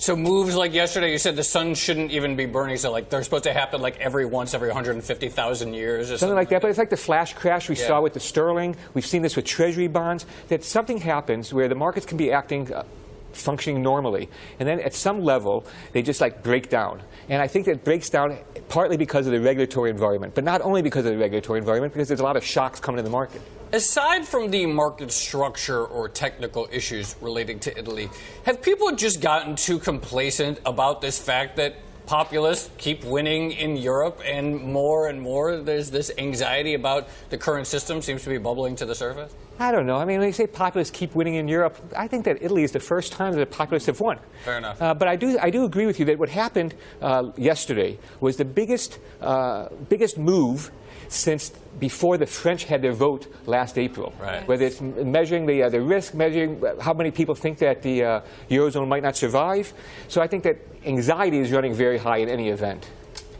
So 0.00 0.16
moves 0.16 0.56
like 0.56 0.72
yesterday, 0.72 1.12
you 1.12 1.18
said 1.18 1.36
the 1.36 1.44
sun 1.44 1.74
shouldn't 1.74 2.10
even 2.12 2.34
be 2.34 2.46
burning. 2.46 2.78
So 2.78 2.90
like 2.90 3.10
they're 3.10 3.22
supposed 3.22 3.44
to 3.44 3.52
happen 3.52 3.82
like 3.82 4.00
every 4.00 4.24
once 4.24 4.54
every 4.54 4.68
150,000 4.68 5.74
years, 5.74 6.06
or 6.10 6.16
something, 6.16 6.18
something 6.18 6.36
like 6.36 6.48
that. 6.48 6.62
But 6.62 6.68
it's 6.68 6.78
like 6.78 6.88
the 6.88 6.96
flash 6.96 7.34
crash 7.34 7.68
we 7.68 7.76
yeah. 7.76 7.86
saw 7.86 8.00
with 8.00 8.14
the 8.14 8.20
sterling. 8.20 8.76
We've 8.94 9.04
seen 9.04 9.20
this 9.20 9.36
with 9.36 9.44
Treasury 9.44 9.88
bonds. 9.88 10.24
That 10.48 10.64
something 10.64 10.96
happens 10.96 11.52
where 11.52 11.68
the 11.68 11.74
markets 11.74 12.06
can 12.06 12.16
be 12.16 12.32
acting 12.32 12.72
uh, 12.72 12.84
functioning 13.32 13.82
normally. 13.82 14.28
And 14.58 14.68
then 14.68 14.80
at 14.80 14.94
some 14.94 15.22
level, 15.22 15.66
they 15.92 16.02
just 16.02 16.20
like 16.20 16.42
break 16.42 16.68
down. 16.68 17.02
And 17.28 17.40
I 17.40 17.46
think 17.46 17.66
that 17.66 17.84
breaks 17.84 18.10
down 18.10 18.36
partly 18.68 18.96
because 18.96 19.26
of 19.26 19.32
the 19.32 19.40
regulatory 19.40 19.90
environment, 19.90 20.34
but 20.34 20.44
not 20.44 20.60
only 20.62 20.82
because 20.82 21.04
of 21.04 21.12
the 21.12 21.18
regulatory 21.18 21.58
environment, 21.58 21.92
because 21.92 22.08
there's 22.08 22.20
a 22.20 22.24
lot 22.24 22.36
of 22.36 22.44
shocks 22.44 22.80
coming 22.80 22.98
to 22.98 23.02
the 23.02 23.10
market. 23.10 23.40
Aside 23.72 24.26
from 24.26 24.50
the 24.50 24.66
market 24.66 25.12
structure 25.12 25.84
or 25.84 26.08
technical 26.08 26.68
issues 26.72 27.14
relating 27.20 27.60
to 27.60 27.78
Italy, 27.78 28.10
have 28.44 28.60
people 28.60 28.90
just 28.96 29.20
gotten 29.20 29.54
too 29.54 29.78
complacent 29.78 30.58
about 30.66 31.00
this 31.00 31.20
fact 31.20 31.56
that 31.56 31.76
populists 32.06 32.68
keep 32.78 33.04
winning 33.04 33.52
in 33.52 33.76
Europe, 33.76 34.20
and 34.24 34.60
more 34.60 35.06
and 35.06 35.20
more 35.20 35.58
there's 35.58 35.92
this 35.92 36.10
anxiety 36.18 36.74
about 36.74 37.08
the 37.28 37.38
current 37.38 37.68
system 37.68 38.02
seems 38.02 38.24
to 38.24 38.28
be 38.28 38.38
bubbling 38.38 38.74
to 38.74 38.84
the 38.84 38.94
surface? 38.96 39.32
I 39.60 39.72
don't 39.72 39.84
know. 39.84 39.96
I 39.96 40.06
mean, 40.06 40.20
when 40.20 40.26
you 40.26 40.32
say 40.32 40.46
populists 40.46 40.90
keep 40.90 41.14
winning 41.14 41.34
in 41.34 41.46
Europe, 41.46 41.76
I 41.94 42.08
think 42.08 42.24
that 42.24 42.42
Italy 42.42 42.62
is 42.62 42.72
the 42.72 42.80
first 42.80 43.12
time 43.12 43.34
that 43.34 43.38
the 43.38 43.44
populists 43.44 43.86
have 43.86 44.00
won. 44.00 44.18
Fair 44.42 44.56
enough. 44.56 44.80
Uh, 44.80 44.94
but 44.94 45.06
I 45.06 45.16
do, 45.16 45.38
I 45.38 45.50
do 45.50 45.64
agree 45.64 45.84
with 45.84 46.00
you 46.00 46.06
that 46.06 46.18
what 46.18 46.30
happened 46.30 46.74
uh, 47.02 47.30
yesterday 47.36 47.98
was 48.20 48.38
the 48.38 48.44
biggest, 48.46 48.98
uh, 49.20 49.68
biggest 49.90 50.16
move 50.16 50.70
since 51.08 51.50
before 51.78 52.16
the 52.16 52.24
French 52.24 52.64
had 52.64 52.80
their 52.80 52.94
vote 52.94 53.26
last 53.44 53.76
April. 53.76 54.14
Right. 54.18 54.48
Whether 54.48 54.64
it's 54.64 54.80
measuring 54.80 55.44
the, 55.44 55.64
uh, 55.64 55.68
the 55.68 55.82
risk, 55.82 56.14
measuring 56.14 56.64
how 56.80 56.94
many 56.94 57.10
people 57.10 57.34
think 57.34 57.58
that 57.58 57.82
the 57.82 58.02
uh, 58.02 58.20
Eurozone 58.48 58.88
might 58.88 59.02
not 59.02 59.14
survive. 59.14 59.74
So 60.08 60.22
I 60.22 60.26
think 60.26 60.42
that 60.44 60.56
anxiety 60.86 61.38
is 61.38 61.52
running 61.52 61.74
very 61.74 61.98
high 61.98 62.18
in 62.18 62.30
any 62.30 62.48
event. 62.48 62.88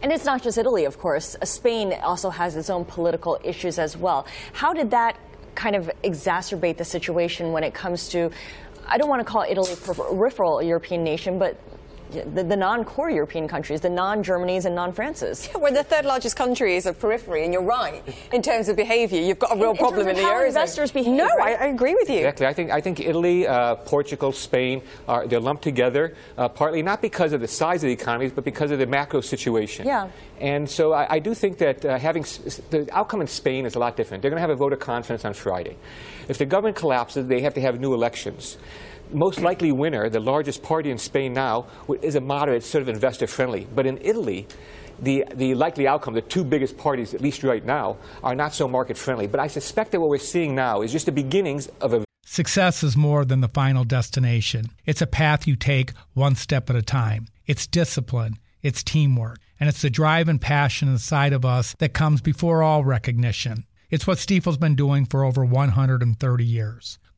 And 0.03 0.13
it's 0.13 0.25
not 0.25 0.43
just 0.43 0.59
Italy, 0.59 0.85
of 0.85 0.99
course. 0.99 1.37
Spain 1.45 1.95
also 2.03 2.29
has 2.29 2.57
its 2.57 2.69
own 2.69 2.85
political 2.85 3.39
issues 3.43 3.79
as 3.79 3.97
well. 3.97 4.27
How 4.53 4.75
did 4.75 4.91
that 4.91 5.17
kind 5.55 5.77
of 5.77 5.91
exacerbate 6.05 6.77
the 6.77 6.85
situation 6.85 7.53
when 7.53 7.65
it 7.65 7.75
comes 7.75 8.09
to, 8.11 8.31
I 8.87 8.99
don't 8.99 9.09
want 9.09 9.21
to 9.21 9.25
call 9.25 9.45
Italy 9.49 9.75
peripheral 9.77 10.63
European 10.63 11.03
nation, 11.05 11.39
but 11.39 11.59
the, 12.11 12.45
the 12.45 12.57
non-core 12.57 13.11
European 13.11 13.49
countries, 13.49 13.81
the 13.81 13.91
non-Germanys 13.91 14.65
and 14.65 14.75
non-Frances. 14.75 15.49
Yeah, 15.51 15.59
we're 15.59 15.73
the 15.73 15.85
third 15.85 16.05
largest 16.05 16.37
country 16.37 16.77
is 16.77 16.87
a 16.87 16.93
periphery, 16.93 17.45
and 17.45 17.53
you're 17.53 17.63
right 17.63 18.03
in 18.33 18.43
terms 18.43 18.69
of 18.69 18.77
behaviour. 18.77 19.21
You've 19.21 19.39
got 19.39 19.57
a 19.57 19.61
real 19.61 19.71
in, 19.71 19.77
problem 19.77 20.09
in, 20.09 20.17
in 20.17 20.23
the 20.23 20.29
eurozone. 20.29 20.49
investors 20.49 20.93
behave. 20.93 21.15
No, 21.15 21.27
right? 21.37 21.59
I, 21.61 21.65
I, 21.65 21.69
agree 21.69 21.95
with 21.95 22.09
you. 22.09 22.19
Exactly. 22.19 22.47
I 22.47 22.53
think 22.53 22.71
I 22.71 22.81
think 22.81 23.01
Italy, 23.01 23.47
uh, 23.47 23.77
Portugal, 23.77 24.33
Spain 24.33 24.83
are 25.09 25.27
they're 25.27 25.41
lumped 25.41 25.63
together 25.63 26.15
uh, 26.37 26.49
partly 26.49 26.83
not 26.83 27.03
because 27.03 27.33
of 27.33 27.41
the 27.41 27.49
size 27.49 27.83
of 27.83 27.89
the 27.89 27.93
economies, 27.93 28.33
but 28.33 28.45
because 28.45 28.71
of 28.71 28.79
the 28.79 28.87
macro 28.87 29.21
situation. 29.21 29.87
Yeah. 29.87 30.09
And 30.41 30.69
so 30.69 30.93
I, 30.93 31.15
I 31.17 31.19
do 31.19 31.35
think 31.35 31.59
that 31.59 31.85
uh, 31.85 31.99
having 31.99 32.23
the 32.71 32.89
outcome 32.93 33.21
in 33.21 33.27
Spain 33.27 33.67
is 33.67 33.75
a 33.75 33.79
lot 33.79 33.97
different. 33.97 34.23
They're 34.23 34.31
going 34.31 34.39
to 34.39 34.47
have 34.49 34.51
a 34.51 34.57
vote 34.57 34.73
of 34.73 34.81
confidence 34.81 35.25
on 35.25 35.35
Friday. 35.35 35.77
If 36.29 36.39
the 36.39 36.47
government 36.47 36.77
collapses, 36.77 37.27
they 37.27 37.41
have 37.43 37.55
to 37.55 37.61
have 37.61 37.81
new 37.81 37.95
elections 37.95 38.57
most 39.13 39.41
likely 39.41 39.73
winner, 39.73 40.09
the 40.09 40.21
largest 40.21 40.63
party 40.63 40.91
in 40.91 40.99
Spain 40.99 41.33
now, 41.33 41.67
is 42.03 42.15
a 42.15 42.21
moderate, 42.21 42.63
sort 42.63 42.83
of 42.83 42.89
investor 42.89 43.27
friendly. 43.27 43.67
But 43.75 43.87
in 43.87 43.99
Italy, 44.03 44.47
the, 44.99 45.25
the 45.35 45.55
likely 45.55 45.87
outcome, 45.87 46.15
the 46.15 46.23
two 46.23 46.45
biggest 46.45 46.77
parties, 46.77 47.15
at 47.15 47.21
least 47.21 47.43
right 47.43 47.65
now, 47.65 47.97
are 48.23 48.35
not 48.35 48.55
so 48.55 48.69
market 48.69 48.97
friendly. 48.97 49.27
But 49.27 49.41
I 49.41 49.47
suspect 49.47 49.93
that 49.93 50.01
what 50.01 50.11
we're 50.11 50.19
seeing 50.19 50.55
now 50.55 50.83
is 50.83 50.93
just 50.93 51.07
the 51.07 51.13
beginnings 51.13 51.69
of 51.81 51.95
a. 51.95 52.05
Success 52.25 52.83
is 52.83 52.97
more 52.97 53.25
than 53.25 53.41
the 53.41 53.49
final 53.49 53.85
destination. 53.85 54.67
It's 54.87 55.03
a 55.03 55.07
path 55.07 55.47
you 55.47 55.57
take 55.57 55.93
one 56.15 56.37
step 56.37 56.71
at 56.71 56.77
a 56.77 56.83
time. 56.83 57.27
It's 57.47 57.67
discipline, 57.67 58.37
it's 58.63 58.85
teamwork, 58.85 59.39
and 59.59 59.69
it's 59.69 59.83
the 59.83 59.91
drive 59.91 60.29
and 60.29 60.41
passion 60.41 60.89
inside 60.89 61.33
of 61.33 61.45
us 61.45 61.75
that 61.79 61.93
comes 61.93 62.21
before 62.21 62.63
all 62.63 62.85
recognition. 62.85 63.65
It's 63.91 64.07
what 64.07 64.19
Stifel's 64.19 64.57
been 64.57 64.77
doing 64.77 65.05
for 65.05 65.25
over 65.25 65.45
130 65.45 66.45
years. 66.45 67.00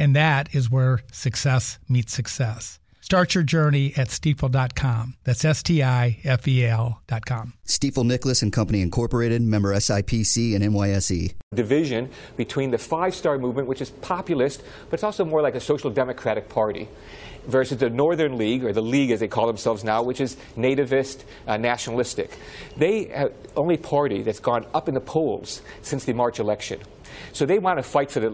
And 0.00 0.16
that 0.16 0.54
is 0.54 0.70
where 0.70 1.00
success 1.12 1.78
meets 1.86 2.14
success. 2.14 2.80
Start 3.02 3.34
your 3.34 3.44
journey 3.44 3.92
at 3.96 4.08
stifel.com. 4.08 5.16
That's 5.24 5.44
S 5.44 5.62
T 5.62 5.82
I 5.82 6.20
F 6.24 6.48
E 6.48 6.64
L.com. 6.64 7.52
Stifel 7.66 8.06
Nicolaus 8.06 8.40
and 8.40 8.52
Company 8.52 8.80
Incorporated, 8.80 9.42
member 9.42 9.74
SIPC 9.74 10.54
and 10.54 10.64
NYSE. 10.64 11.34
Division 11.54 12.08
between 12.36 12.70
the 12.70 12.78
five 12.78 13.14
star 13.14 13.36
movement, 13.36 13.68
which 13.68 13.82
is 13.82 13.90
populist, 13.90 14.62
but 14.88 14.94
it's 14.94 15.04
also 15.04 15.24
more 15.24 15.42
like 15.42 15.54
a 15.54 15.60
social 15.60 15.90
democratic 15.90 16.48
party, 16.48 16.88
versus 17.46 17.78
the 17.78 17.90
Northern 17.90 18.38
League, 18.38 18.64
or 18.64 18.72
the 18.72 18.82
League 18.82 19.10
as 19.10 19.20
they 19.20 19.28
call 19.28 19.46
themselves 19.46 19.84
now, 19.84 20.02
which 20.02 20.20
is 20.20 20.36
nativist, 20.56 21.24
uh, 21.46 21.56
nationalistic. 21.56 22.30
They 22.76 23.12
are 23.12 23.28
the 23.28 23.34
only 23.56 23.76
party 23.76 24.22
that's 24.22 24.40
gone 24.40 24.66
up 24.72 24.88
in 24.88 24.94
the 24.94 25.00
polls 25.00 25.62
since 25.82 26.04
the 26.04 26.12
March 26.12 26.38
election. 26.38 26.80
So 27.32 27.46
they 27.46 27.58
want 27.58 27.78
to 27.78 27.82
fight 27.82 28.10
for 28.10 28.20
the 28.20 28.30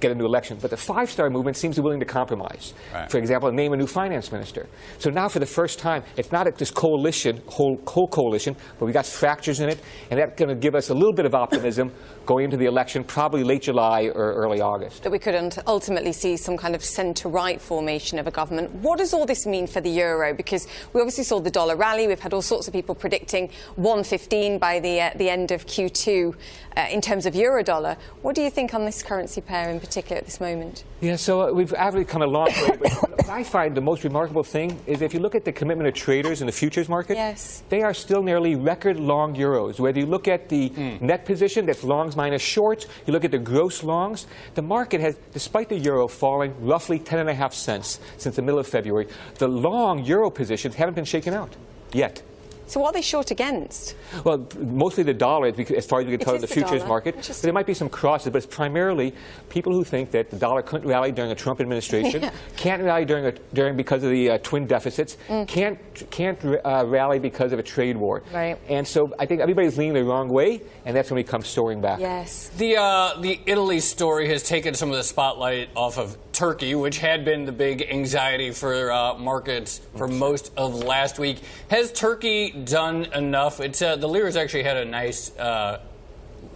get 0.00 0.12
a 0.12 0.14
new 0.14 0.24
election, 0.24 0.58
but 0.60 0.70
the 0.70 0.76
Five 0.76 1.10
Star 1.10 1.30
Movement 1.30 1.56
seems 1.56 1.80
willing 1.80 2.00
to 2.00 2.06
compromise. 2.06 2.74
Right. 2.92 3.10
For 3.10 3.18
example, 3.18 3.50
name 3.52 3.72
a 3.72 3.76
new 3.76 3.86
finance 3.86 4.32
minister. 4.32 4.66
So 4.98 5.10
now, 5.10 5.28
for 5.28 5.38
the 5.38 5.46
first 5.46 5.78
time, 5.78 6.02
it's 6.16 6.32
not 6.32 6.44
this 6.56 6.70
coalition, 6.70 7.40
whole, 7.46 7.80
whole 7.86 8.08
coalition, 8.08 8.56
but 8.78 8.86
we 8.86 8.92
got 8.92 9.06
fractures 9.06 9.60
in 9.60 9.68
it, 9.68 9.80
and 10.10 10.20
that's 10.20 10.34
going 10.36 10.48
to 10.48 10.54
give 10.54 10.74
us 10.74 10.90
a 10.90 10.94
little 10.94 11.12
bit 11.12 11.26
of 11.26 11.34
optimism 11.34 11.92
going 12.26 12.44
into 12.46 12.56
the 12.56 12.66
election, 12.66 13.04
probably 13.04 13.44
late 13.44 13.62
July 13.62 14.10
or 14.14 14.32
early 14.32 14.60
August. 14.60 15.02
That 15.02 15.12
we 15.12 15.18
could 15.18 15.34
ultimately 15.66 16.12
see 16.12 16.36
some 16.36 16.56
kind 16.56 16.74
of 16.74 16.82
centre-right 16.82 17.60
formation 17.60 18.18
of 18.18 18.26
a 18.26 18.30
government. 18.30 18.74
What 18.76 18.98
does 18.98 19.12
all 19.12 19.26
this 19.26 19.46
mean 19.46 19.66
for 19.66 19.80
the 19.80 19.90
euro? 19.90 20.34
Because 20.34 20.66
we 20.92 21.00
obviously 21.00 21.24
saw 21.24 21.40
the 21.40 21.50
dollar 21.50 21.76
rally. 21.76 22.06
We've 22.06 22.20
had 22.20 22.32
all 22.32 22.42
sorts 22.42 22.66
of 22.66 22.72
people 22.72 22.94
predicting 22.94 23.50
115 23.76 24.58
by 24.58 24.80
the 24.80 25.00
uh, 25.00 25.10
the 25.16 25.28
end 25.28 25.50
of 25.50 25.66
Q2 25.66 26.34
uh, 26.76 26.86
in 26.90 27.00
terms 27.00 27.26
of 27.26 27.34
euro 27.34 27.62
dollar. 27.62 27.96
What 28.24 28.34
do 28.34 28.40
you 28.40 28.48
think 28.48 28.72
on 28.72 28.86
this 28.86 29.02
currency 29.02 29.42
pair 29.42 29.68
in 29.68 29.78
particular 29.78 30.16
at 30.16 30.24
this 30.24 30.40
moment? 30.40 30.84
Yeah, 31.02 31.16
so 31.16 31.42
uh, 31.42 31.52
we've 31.52 31.74
actually 31.74 32.06
come 32.06 32.22
a 32.22 32.26
long 32.26 32.46
way. 32.46 32.78
But 32.80 32.92
what 33.00 33.28
I 33.28 33.44
find 33.44 33.76
the 33.76 33.82
most 33.82 34.02
remarkable 34.02 34.42
thing 34.42 34.80
is 34.86 35.02
if 35.02 35.12
you 35.12 35.20
look 35.20 35.34
at 35.34 35.44
the 35.44 35.52
commitment 35.52 35.88
of 35.88 35.92
traders 35.92 36.40
in 36.40 36.46
the 36.46 36.52
futures 36.52 36.88
market, 36.88 37.18
yes. 37.18 37.64
they 37.68 37.82
are 37.82 37.92
still 37.92 38.22
nearly 38.22 38.56
record 38.56 38.98
long 38.98 39.34
euros. 39.34 39.78
Whether 39.78 40.00
you 40.00 40.06
look 40.06 40.26
at 40.26 40.48
the 40.48 40.70
mm. 40.70 41.02
net 41.02 41.26
position, 41.26 41.66
that's 41.66 41.84
longs 41.84 42.16
minus 42.16 42.40
shorts, 42.40 42.86
you 43.06 43.12
look 43.12 43.26
at 43.26 43.30
the 43.30 43.38
gross 43.38 43.82
longs, 43.82 44.26
the 44.54 44.62
market 44.62 45.02
has, 45.02 45.18
despite 45.34 45.68
the 45.68 45.78
euro 45.78 46.08
falling 46.08 46.54
roughly 46.64 46.98
10 46.98 47.18
and 47.18 47.28
a 47.28 47.34
half 47.34 47.52
cents 47.52 48.00
since 48.16 48.36
the 48.36 48.42
middle 48.42 48.58
of 48.58 48.66
February, 48.66 49.06
the 49.34 49.48
long 49.48 50.02
euro 50.02 50.30
positions 50.30 50.76
haven't 50.76 50.94
been 50.94 51.04
shaken 51.04 51.34
out 51.34 51.54
yet. 51.92 52.22
So 52.66 52.80
what 52.80 52.90
are 52.90 52.92
they 52.92 53.02
short 53.02 53.30
against? 53.30 53.94
Well, 54.24 54.46
mostly 54.58 55.04
the 55.04 55.14
dollar, 55.14 55.48
as 55.48 55.86
far 55.86 56.00
as 56.00 56.06
we 56.06 56.12
can 56.12 56.20
tell 56.20 56.34
in 56.34 56.40
the, 56.40 56.46
the 56.46 56.52
futures 56.52 56.80
dollar. 56.80 56.88
market. 56.88 57.16
But 57.16 57.36
there 57.42 57.52
might 57.52 57.66
be 57.66 57.74
some 57.74 57.88
crosses, 57.88 58.32
but 58.32 58.38
it's 58.38 58.54
primarily 58.54 59.14
people 59.48 59.72
who 59.72 59.84
think 59.84 60.10
that 60.12 60.30
the 60.30 60.36
dollar 60.36 60.62
couldn't 60.62 60.88
rally 60.88 61.12
during 61.12 61.30
a 61.30 61.34
Trump 61.34 61.60
administration, 61.60 62.22
yeah. 62.24 62.30
can't 62.56 62.82
rally 62.82 63.04
during, 63.04 63.26
a, 63.26 63.32
during 63.52 63.76
because 63.76 64.02
of 64.02 64.10
the 64.10 64.30
uh, 64.30 64.38
twin 64.38 64.66
deficits, 64.66 65.16
mm. 65.28 65.46
can't 65.46 65.78
can't 66.10 66.38
uh, 66.44 66.84
rally 66.86 67.18
because 67.18 67.52
of 67.52 67.58
a 67.58 67.62
trade 67.62 67.96
war. 67.96 68.22
Right. 68.32 68.58
And 68.68 68.86
so 68.86 69.08
I 69.18 69.26
think 69.26 69.40
everybody's 69.40 69.78
leaning 69.78 69.94
the 69.94 70.04
wrong 70.04 70.28
way, 70.28 70.62
and 70.84 70.96
that's 70.96 71.10
when 71.10 71.16
we 71.16 71.24
come 71.24 71.42
soaring 71.42 71.80
back. 71.80 72.00
Yes. 72.00 72.48
The 72.56 72.76
uh, 72.76 73.20
the 73.20 73.40
Italy 73.46 73.80
story 73.80 74.28
has 74.28 74.42
taken 74.42 74.74
some 74.74 74.90
of 74.90 74.96
the 74.96 75.04
spotlight 75.04 75.68
off 75.74 75.98
of 75.98 76.16
Turkey, 76.34 76.74
which 76.74 76.98
had 76.98 77.24
been 77.24 77.44
the 77.44 77.52
big 77.52 77.82
anxiety 77.82 78.50
for 78.50 78.92
uh, 78.92 79.14
markets 79.14 79.80
for 79.96 80.08
most 80.08 80.52
of 80.56 80.74
last 80.74 81.18
week. 81.18 81.38
Has 81.70 81.92
Turkey 81.92 82.50
done 82.50 83.04
enough? 83.06 83.60
It's 83.60 83.80
uh, 83.80 83.96
the 83.96 84.08
lira's 84.08 84.36
actually 84.36 84.64
had 84.64 84.76
a 84.76 84.84
nice 84.84 85.36
uh, 85.38 85.80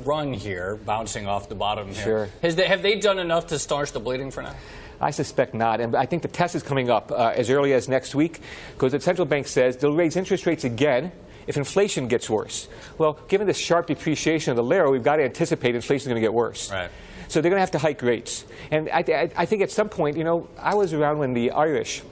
run 0.05 0.33
here, 0.33 0.77
bouncing 0.77 1.27
off 1.27 1.49
the 1.49 1.55
bottom 1.55 1.89
here. 1.89 2.05
Sure. 2.05 2.29
Has 2.43 2.57
they, 2.57 2.67
have 2.67 2.83
they 2.83 2.99
done 2.99 3.19
enough 3.19 3.47
to 3.49 3.59
staunch 3.59 3.93
the 3.93 4.01
bleeding 4.01 4.31
for 4.31 4.43
now? 4.43 4.55
I 5.01 5.13
suspect 5.13 5.55
not. 5.55 5.81
And 5.81 5.95
I 5.95 6.07
think 6.07 6.23
the 6.23 6.29
test 6.29 6.55
is 6.55 6.63
coming 6.63 6.91
up 6.91 7.13
uh, 7.13 7.33
as 7.35 7.51
early 7.51 7.73
as 7.73 7.89
next 7.89 8.15
week 8.15 8.41
because 8.75 8.93
the 8.93 9.01
central 9.01 9.27
bank 9.27 9.47
says 9.47 9.77
they'll 9.77 9.95
raise 9.95 10.17
interest 10.17 10.45
rates 10.45 10.65
again 10.65 11.13
if 11.47 11.57
inflation 11.57 12.09
gets 12.09 12.29
worse. 12.29 12.69
Well, 12.99 13.19
given 13.29 13.47
the 13.47 13.55
sharp 13.55 13.87
depreciation 13.87 14.51
of 14.51 14.57
the 14.57 14.63
lira, 14.65 14.91
we've 14.91 15.05
got 15.05 15.17
to 15.17 15.25
anticipate 15.25 15.75
inflation 15.75 16.03
is 16.03 16.09
going 16.09 16.17
to 16.17 16.21
get 16.21 16.35
worse. 16.35 16.71
Right. 16.71 16.91
So 17.29 17.41
they're 17.41 17.51
going 17.51 17.59
to 17.59 17.61
have 17.61 17.71
to 17.73 17.79
hike 17.79 18.03
rates. 18.03 18.45
And 18.71 18.89
I, 18.91 19.03
th- 19.03 19.33
I 19.37 19.47
think 19.47 19.63
at 19.63 19.71
some 19.71 19.89
point, 19.89 20.17
you 20.17 20.25
know, 20.25 20.49
I 20.59 20.75
was 20.75 20.93
around 20.93 21.19
when 21.19 21.35
the 21.35 21.51
Irish 21.53 22.03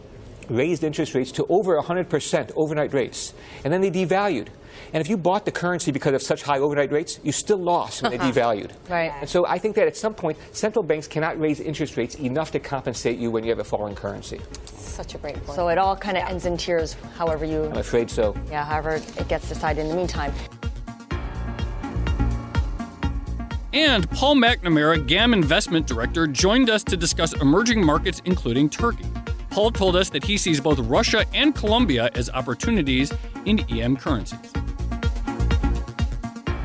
raised 0.49 0.85
interest 0.85 1.15
rates 1.15 1.33
to 1.33 1.47
over 1.49 1.81
100% 1.81 2.53
overnight 2.55 2.93
rates, 2.93 3.35
and 3.65 3.73
then 3.73 3.81
they 3.81 3.91
devalued. 3.91 4.49
And 4.93 5.01
if 5.01 5.09
you 5.09 5.17
bought 5.17 5.45
the 5.45 5.51
currency 5.53 5.91
because 5.91 6.15
of 6.15 6.23
such 6.23 6.43
high 6.43 6.59
overnight 6.59 6.93
rates, 6.93 7.19
you 7.23 7.33
still 7.33 7.59
lost 7.59 8.03
when 8.03 8.13
they 8.13 8.19
devalued. 8.33 8.71
Right. 8.89 9.13
And 9.21 9.29
so 9.29 9.47
I 9.47 9.59
think 9.59 9.75
that 9.77 9.87
at 9.87 9.97
some 9.97 10.15
point, 10.15 10.39
central 10.53 10.83
banks 10.83 11.09
cannot 11.09 11.39
raise 11.41 11.61
interest 11.61 11.97
rates 11.97 12.15
enough 12.17 12.51
to 12.53 12.61
compensate 12.61 13.19
you 13.19 13.31
when 13.31 13.43
you 13.43 13.51
have 13.51 13.59
a 13.59 13.65
falling 13.65 13.95
currency. 13.95 14.41
Such 14.77 15.15
a 15.15 15.19
great 15.19 15.35
point. 15.45 15.57
So 15.57 15.69
it 15.69 15.79
all 15.79 15.97
kind 15.97 16.17
of 16.17 16.25
ends 16.29 16.47
in 16.47 16.57
tears, 16.57 16.95
however 17.17 17.45
you. 17.45 17.65
I'm 17.65 17.79
afraid 17.79 18.11
so. 18.11 18.37
Yeah, 18.51 18.65
however 18.65 18.95
it 18.95 19.29
gets 19.29 19.49
decided 19.49 19.83
in 19.83 19.89
the 19.89 19.97
meantime. 19.97 20.33
And 23.77 24.11
Paul 24.13 24.37
McNamara, 24.37 25.07
GAM 25.07 25.35
Investment 25.35 25.87
Director, 25.87 26.27
joined 26.27 26.71
us 26.71 26.83
to 26.85 26.97
discuss 26.97 27.35
emerging 27.35 27.85
markets, 27.85 28.23
including 28.25 28.71
Turkey. 28.71 29.05
Paul 29.51 29.71
told 29.71 29.97
us 29.97 30.09
that 30.09 30.25
he 30.25 30.39
sees 30.39 30.63
both 30.63 30.79
Russia 30.79 31.27
and 31.35 31.55
Colombia 31.55 32.09
as 32.15 32.31
opportunities 32.31 33.13
in 33.45 33.61
EM 33.71 33.99
currencies. 33.99 34.51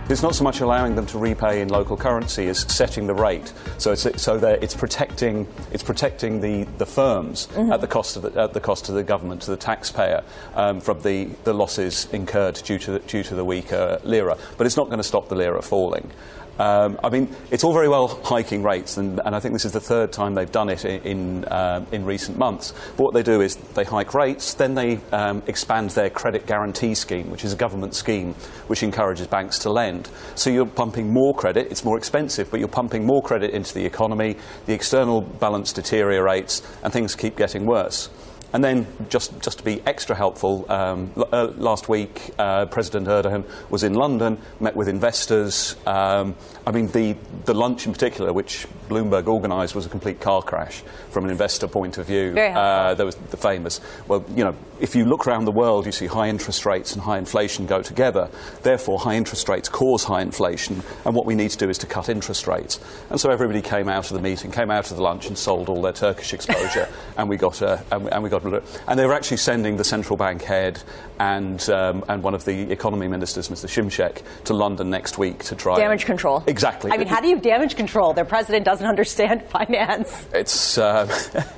It's 0.08 0.22
not 0.22 0.36
so 0.36 0.44
much 0.44 0.60
allowing 0.60 0.96
them 0.96 1.06
to 1.08 1.18
repay 1.18 1.62
in 1.62 1.70
local 1.70 1.96
currency 1.96 2.48
as 2.48 2.60
setting 2.60 3.08
the 3.08 3.14
rate. 3.14 3.54
So 3.78 3.94
it's 3.94 4.22
so 4.22 4.38
that 4.40 4.62
it's 4.62 4.76
protecting 4.76 5.48
it's 5.72 5.84
protecting 5.84 6.42
the, 6.42 6.64
the 6.78 6.86
firms 6.86 7.48
mm-hmm. 7.48 7.72
at 7.72 7.80
the 7.80 7.88
cost 7.88 8.18
of 8.18 8.24
the, 8.24 8.42
at 8.42 8.54
the 8.54 8.60
cost 8.60 8.90
of 8.90 8.96
the 8.96 9.04
government 9.04 9.42
to 9.44 9.52
the 9.52 9.58
taxpayer 9.58 10.24
um, 10.54 10.82
from 10.82 11.02
the, 11.02 11.30
the 11.46 11.54
losses 11.54 12.08
incurred 12.12 12.56
due 12.56 12.78
to 12.80 12.92
the, 12.92 13.00
due 13.00 13.24
to 13.24 13.36
the 13.36 13.46
weaker 13.46 14.02
lira. 14.04 14.38
But 14.58 14.68
it's 14.68 14.76
not 14.76 14.88
going 14.88 14.98
to 14.98 15.04
stop 15.04 15.30
the 15.30 15.36
lira 15.36 15.62
falling. 15.62 16.12
Um, 16.60 17.00
I 17.04 17.10
mean, 17.10 17.34
it's 17.50 17.64
all 17.64 17.74
very 17.74 17.88
well 17.88 18.08
hiking 18.08 18.62
rates, 18.62 18.98
and, 18.98 19.20
and 19.26 19.36
I 19.36 19.40
think 19.40 19.54
this 19.54 19.66
is 19.66 19.72
the 19.72 19.82
third 19.82 20.12
time 20.12 20.36
they've 20.36 20.52
done 20.52 20.70
it 20.70 20.86
in, 20.86 21.02
in, 21.02 21.46
uh, 21.46 21.86
in 21.92 22.06
recent 22.06 22.38
months. 22.38 22.74
But 22.98 23.04
what 23.04 23.14
they 23.14 23.24
do 23.24 23.42
is 23.42 23.56
they 23.56 23.84
hike 23.84 24.14
rates, 24.14 24.54
then 24.54 24.76
they 24.76 25.00
um, 25.12 25.42
expand 25.48 25.92
their 25.92 26.10
credit 26.10 26.46
guarantee 26.46 26.94
scheme, 26.94 27.32
which 27.32 27.44
is 27.44 27.54
a 27.54 27.56
government 27.56 27.96
scheme 27.96 28.34
which 28.68 28.84
encourages 28.84 29.28
banks 29.28 29.60
to 29.60 29.72
lend. 29.72 30.10
So 30.36 30.50
you're 30.50 30.66
pumping 30.66 31.12
more 31.12 31.34
credit, 31.34 31.68
it's 31.72 31.84
more 31.84 31.98
expensive, 31.98 32.52
but 32.52 32.60
you're 32.60 32.70
pumping 32.70 33.06
more 33.06 33.22
credit 33.22 33.52
into 33.52 33.74
the 33.74 33.86
economy, 33.86 34.38
the 34.66 34.74
external 34.74 35.22
balance 35.22 35.74
deteriorates, 35.74 36.62
and 36.84 36.94
things 36.94 37.16
keep 37.16 37.38
getting 37.38 37.66
worse. 37.66 38.10
And 38.54 38.64
then, 38.64 38.86
just, 39.10 39.40
just 39.42 39.60
to 39.60 39.64
be 39.64 39.82
extra 39.86 40.16
helpful, 40.16 40.70
um, 40.70 41.12
l- 41.16 41.30
uh, 41.32 41.48
last 41.56 41.88
week 41.88 42.32
uh, 42.38 42.66
President 42.66 43.08
Erdogan 43.08 43.46
was 43.70 43.84
in 43.84 43.94
London, 43.94 44.38
met 44.60 44.76
with 44.76 44.88
investors. 44.88 45.76
Um, 45.86 46.36
I 46.68 46.72
mean, 46.72 46.88
the, 46.88 47.16
the 47.46 47.54
lunch 47.54 47.86
in 47.86 47.94
particular, 47.94 48.34
which 48.34 48.68
Bloomberg 48.90 49.28
organised, 49.28 49.74
was 49.74 49.86
a 49.86 49.90
complete 49.90 50.20
car 50.20 50.42
crash 50.42 50.84
from 51.12 51.24
an 51.26 51.32
investor 51.32 51.68
point 51.68 51.98
of 51.98 52.08
view. 52.08 52.34
Very 52.34 52.54
uh, 52.54 52.94
there 52.96 53.06
was 53.06 53.16
the 53.16 53.38
famous, 53.38 53.80
well, 54.08 54.26
you 54.36 54.44
know, 54.44 54.56
if 54.80 54.96
you 54.96 55.06
look 55.06 55.28
around 55.28 55.46
the 55.46 55.52
world, 55.52 55.86
you 55.86 55.92
see 55.92 56.08
high 56.08 56.28
interest 56.28 56.66
rates 56.66 56.94
and 56.94 57.02
high 57.02 57.18
inflation 57.20 57.68
go 57.68 57.82
together. 57.82 58.30
Therefore, 58.64 59.00
high 59.00 59.16
interest 59.16 59.48
rates 59.48 59.70
cause 59.70 60.04
high 60.04 60.22
inflation, 60.22 60.82
and 61.06 61.16
what 61.16 61.26
we 61.26 61.36
need 61.36 61.52
to 61.52 61.58
do 61.58 61.70
is 61.70 61.78
to 61.80 61.88
cut 61.88 62.10
interest 62.10 62.48
rates. 62.48 62.80
And 63.10 63.20
so 63.20 63.30
everybody 63.30 63.62
came 63.62 63.88
out 63.88 64.10
of 64.10 64.14
the 64.18 64.22
meeting, 64.22 64.52
came 64.52 64.72
out 64.72 64.90
of 64.90 64.98
the 64.98 65.04
lunch, 65.04 65.28
and 65.28 65.38
sold 65.38 65.70
all 65.70 65.82
their 65.82 65.94
Turkish 65.94 66.34
exposure, 66.34 66.90
and 67.18 67.30
we 67.30 67.38
got 67.38 67.62
a, 67.62 67.84
and, 67.92 68.12
and 68.12 68.24
we 68.24 68.30
got 68.30 68.41
and 68.88 69.00
they 69.00 69.06
were 69.06 69.14
actually 69.14 69.38
sending 69.38 69.78
the 69.78 69.84
central 69.84 70.18
bank 70.18 70.42
head 70.42 70.82
and, 71.20 71.70
um, 71.70 72.04
and 72.08 72.24
one 72.24 72.34
of 72.34 72.46
the 72.46 72.72
economy 72.72 73.08
ministers, 73.08 73.50
Mr. 73.50 73.68
Shimshek, 73.68 74.24
to 74.46 74.54
London 74.54 74.90
next 74.90 75.18
week 75.18 75.44
to 75.46 75.56
try 75.56 75.78
damage 75.78 76.06
control. 76.06 76.44
Exactly. 76.48 76.92
I 76.92 76.98
mean, 76.98 77.08
how 77.08 77.22
do 77.22 77.28
you 77.28 77.40
damage 77.40 77.76
control? 77.76 78.14
Their 78.14 78.26
president 78.26 78.66
doesn't 78.66 78.88
understand 78.96 79.44
finance. 79.44 80.28
It's 80.34 80.78
uh, 80.78 81.08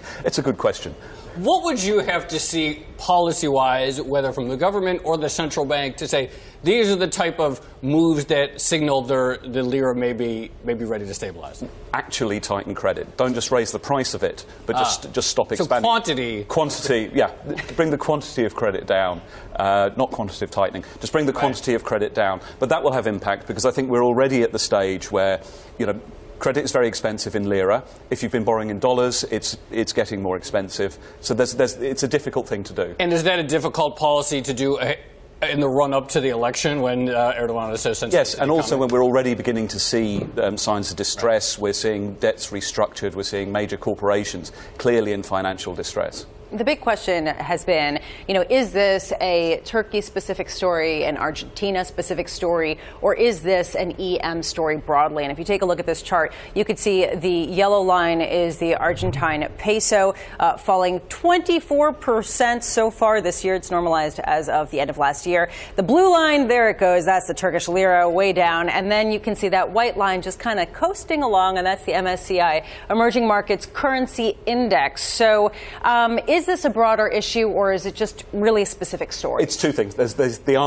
it's 0.25 0.37
a 0.37 0.41
good 0.41 0.57
question. 0.57 0.95
What 1.35 1.63
would 1.63 1.81
you 1.81 1.99
have 1.99 2.27
to 2.27 2.39
see 2.39 2.85
policy 2.97 3.47
wise, 3.47 3.99
whether 3.99 4.31
from 4.31 4.49
the 4.49 4.57
government 4.57 5.01
or 5.03 5.17
the 5.17 5.29
central 5.29 5.65
bank, 5.65 5.97
to 5.97 6.07
say 6.07 6.29
these 6.63 6.91
are 6.91 6.95
the 6.95 7.07
type 7.07 7.39
of 7.39 7.59
moves 7.81 8.25
that 8.25 8.61
signal 8.61 9.01
their, 9.01 9.37
the 9.37 9.63
lira 9.63 9.95
may 9.95 10.13
be, 10.13 10.51
may 10.63 10.75
be 10.75 10.85
ready 10.85 11.05
to 11.07 11.13
stabilize? 11.13 11.63
Actually, 11.91 12.39
tighten 12.39 12.75
credit. 12.75 13.17
Don't 13.17 13.33
just 13.33 13.51
raise 13.51 13.71
the 13.71 13.79
price 13.79 14.13
of 14.13 14.21
it, 14.21 14.45
but 14.67 14.75
just, 14.77 15.07
ah. 15.07 15.09
just 15.11 15.31
stop 15.31 15.51
expanding. 15.51 15.83
So 15.83 15.89
quantity. 15.89 16.43
Quantity, 16.43 17.11
yeah. 17.15 17.31
bring 17.75 17.89
the 17.89 17.97
quantity 17.97 18.45
of 18.45 18.53
credit 18.53 18.85
down, 18.85 19.19
uh, 19.55 19.89
not 19.97 20.11
quantitative 20.11 20.51
tightening. 20.51 20.85
Just 21.01 21.13
bring 21.13 21.25
the 21.25 21.33
quantity 21.33 21.71
right. 21.71 21.77
of 21.77 21.83
credit 21.83 22.13
down. 22.13 22.41
But 22.59 22.69
that 22.69 22.83
will 22.83 22.93
have 22.93 23.07
impact 23.07 23.47
because 23.47 23.65
I 23.65 23.71
think 23.71 23.89
we're 23.89 24.05
already 24.05 24.43
at 24.43 24.51
the 24.51 24.59
stage 24.59 25.11
where, 25.11 25.41
you 25.79 25.87
know, 25.87 25.99
Credit 26.43 26.65
is 26.65 26.73
very 26.73 26.89
expensive 26.89 27.37
in 27.37 27.47
lira. 27.47 27.85
If 28.09 28.21
you've 28.21 28.33
been 28.33 28.43
borrowing 28.43 28.69
in 28.69 28.77
dollars, 28.77 29.23
it's, 29.31 29.57
it's 29.71 29.93
getting 29.93 30.21
more 30.21 30.35
expensive. 30.35 30.97
So 31.21 31.33
there's, 31.33 31.53
there's, 31.53 31.75
it's 31.77 32.03
a 32.03 32.07
difficult 32.09 32.49
thing 32.49 32.63
to 32.65 32.73
do. 32.73 32.95
And 32.99 33.13
is 33.13 33.23
that 33.23 33.39
a 33.39 33.43
difficult 33.43 33.95
policy 33.95 34.41
to 34.41 34.53
do 34.53 34.75
uh, 34.75 34.95
in 35.41 35.61
the 35.61 35.69
run 35.69 35.93
up 35.93 36.09
to 36.09 36.19
the 36.19 36.31
election 36.31 36.81
when 36.81 37.07
uh, 37.07 37.31
Erdogan 37.39 37.71
is 37.71 37.79
so 37.79 37.93
sensitive? 37.93 38.19
Yes, 38.19 38.35
and 38.35 38.51
also 38.51 38.77
when 38.77 38.89
we're 38.89 39.05
already 39.05 39.35
beginning 39.35 39.69
to 39.69 39.79
see 39.79 40.27
um, 40.35 40.57
signs 40.57 40.91
of 40.91 40.97
distress, 40.97 41.55
right. 41.55 41.63
we're 41.63 41.71
seeing 41.71 42.15
debts 42.15 42.49
restructured, 42.49 43.15
we're 43.15 43.23
seeing 43.23 43.53
major 43.53 43.77
corporations 43.77 44.51
clearly 44.77 45.13
in 45.13 45.23
financial 45.23 45.73
distress 45.73 46.25
the 46.53 46.63
big 46.63 46.81
question 46.81 47.25
has 47.25 47.65
been, 47.65 47.99
you 48.27 48.35
know, 48.35 48.45
is 48.47 48.71
this 48.71 49.11
a 49.19 49.59
Turkey 49.65 50.01
specific 50.01 50.49
story, 50.49 51.03
an 51.03 51.17
Argentina 51.17 51.83
specific 51.83 52.29
story, 52.29 52.77
or 53.01 53.15
is 53.15 53.41
this 53.41 53.75
an 53.75 53.93
EM 53.93 54.43
story 54.43 54.77
broadly? 54.77 55.23
And 55.23 55.31
if 55.31 55.39
you 55.39 55.45
take 55.45 55.63
a 55.63 55.65
look 55.65 55.79
at 55.79 55.87
this 55.87 56.03
chart, 56.03 56.31
you 56.53 56.63
could 56.63 56.77
see 56.77 57.07
the 57.07 57.29
yellow 57.29 57.81
line 57.81 58.21
is 58.21 58.57
the 58.57 58.75
Argentine 58.75 59.49
peso 59.57 60.13
uh, 60.39 60.57
falling 60.57 60.99
24% 61.01 62.61
so 62.61 62.91
far 62.91 63.19
this 63.19 63.43
year. 63.43 63.55
It's 63.55 63.71
normalized 63.71 64.19
as 64.19 64.47
of 64.47 64.69
the 64.69 64.79
end 64.79 64.91
of 64.91 64.99
last 64.99 65.25
year. 65.25 65.49
The 65.75 65.83
blue 65.83 66.11
line, 66.11 66.47
there 66.47 66.69
it 66.69 66.77
goes. 66.77 67.05
That's 67.05 67.27
the 67.27 67.33
Turkish 67.33 67.67
lira 67.67 68.07
way 68.07 68.31
down. 68.31 68.69
And 68.69 68.91
then 68.91 69.11
you 69.11 69.19
can 69.19 69.35
see 69.35 69.49
that 69.49 69.71
white 69.71 69.97
line 69.97 70.21
just 70.21 70.39
kind 70.39 70.59
of 70.59 70.71
coasting 70.71 71.23
along, 71.23 71.57
and 71.57 71.65
that's 71.65 71.83
the 71.85 71.93
MSCI 71.93 72.63
Emerging 72.91 73.27
Markets 73.27 73.65
Currency 73.65 74.37
Index. 74.45 75.01
So 75.03 75.51
um, 75.81 76.19
is 76.27 76.42
is 76.43 76.47
this 76.47 76.65
a 76.65 76.69
broader 76.69 77.07
issue 77.07 77.47
or 77.47 77.71
is 77.71 77.85
it 77.85 77.95
just 77.95 78.25
really 78.33 78.63
a 78.63 78.65
specific 78.65 79.13
story? 79.13 79.43
It's 79.43 79.55
two 79.55 79.71
things. 79.71 79.95
There's, 79.95 80.13
there's 80.13 80.39
the, 80.39 80.57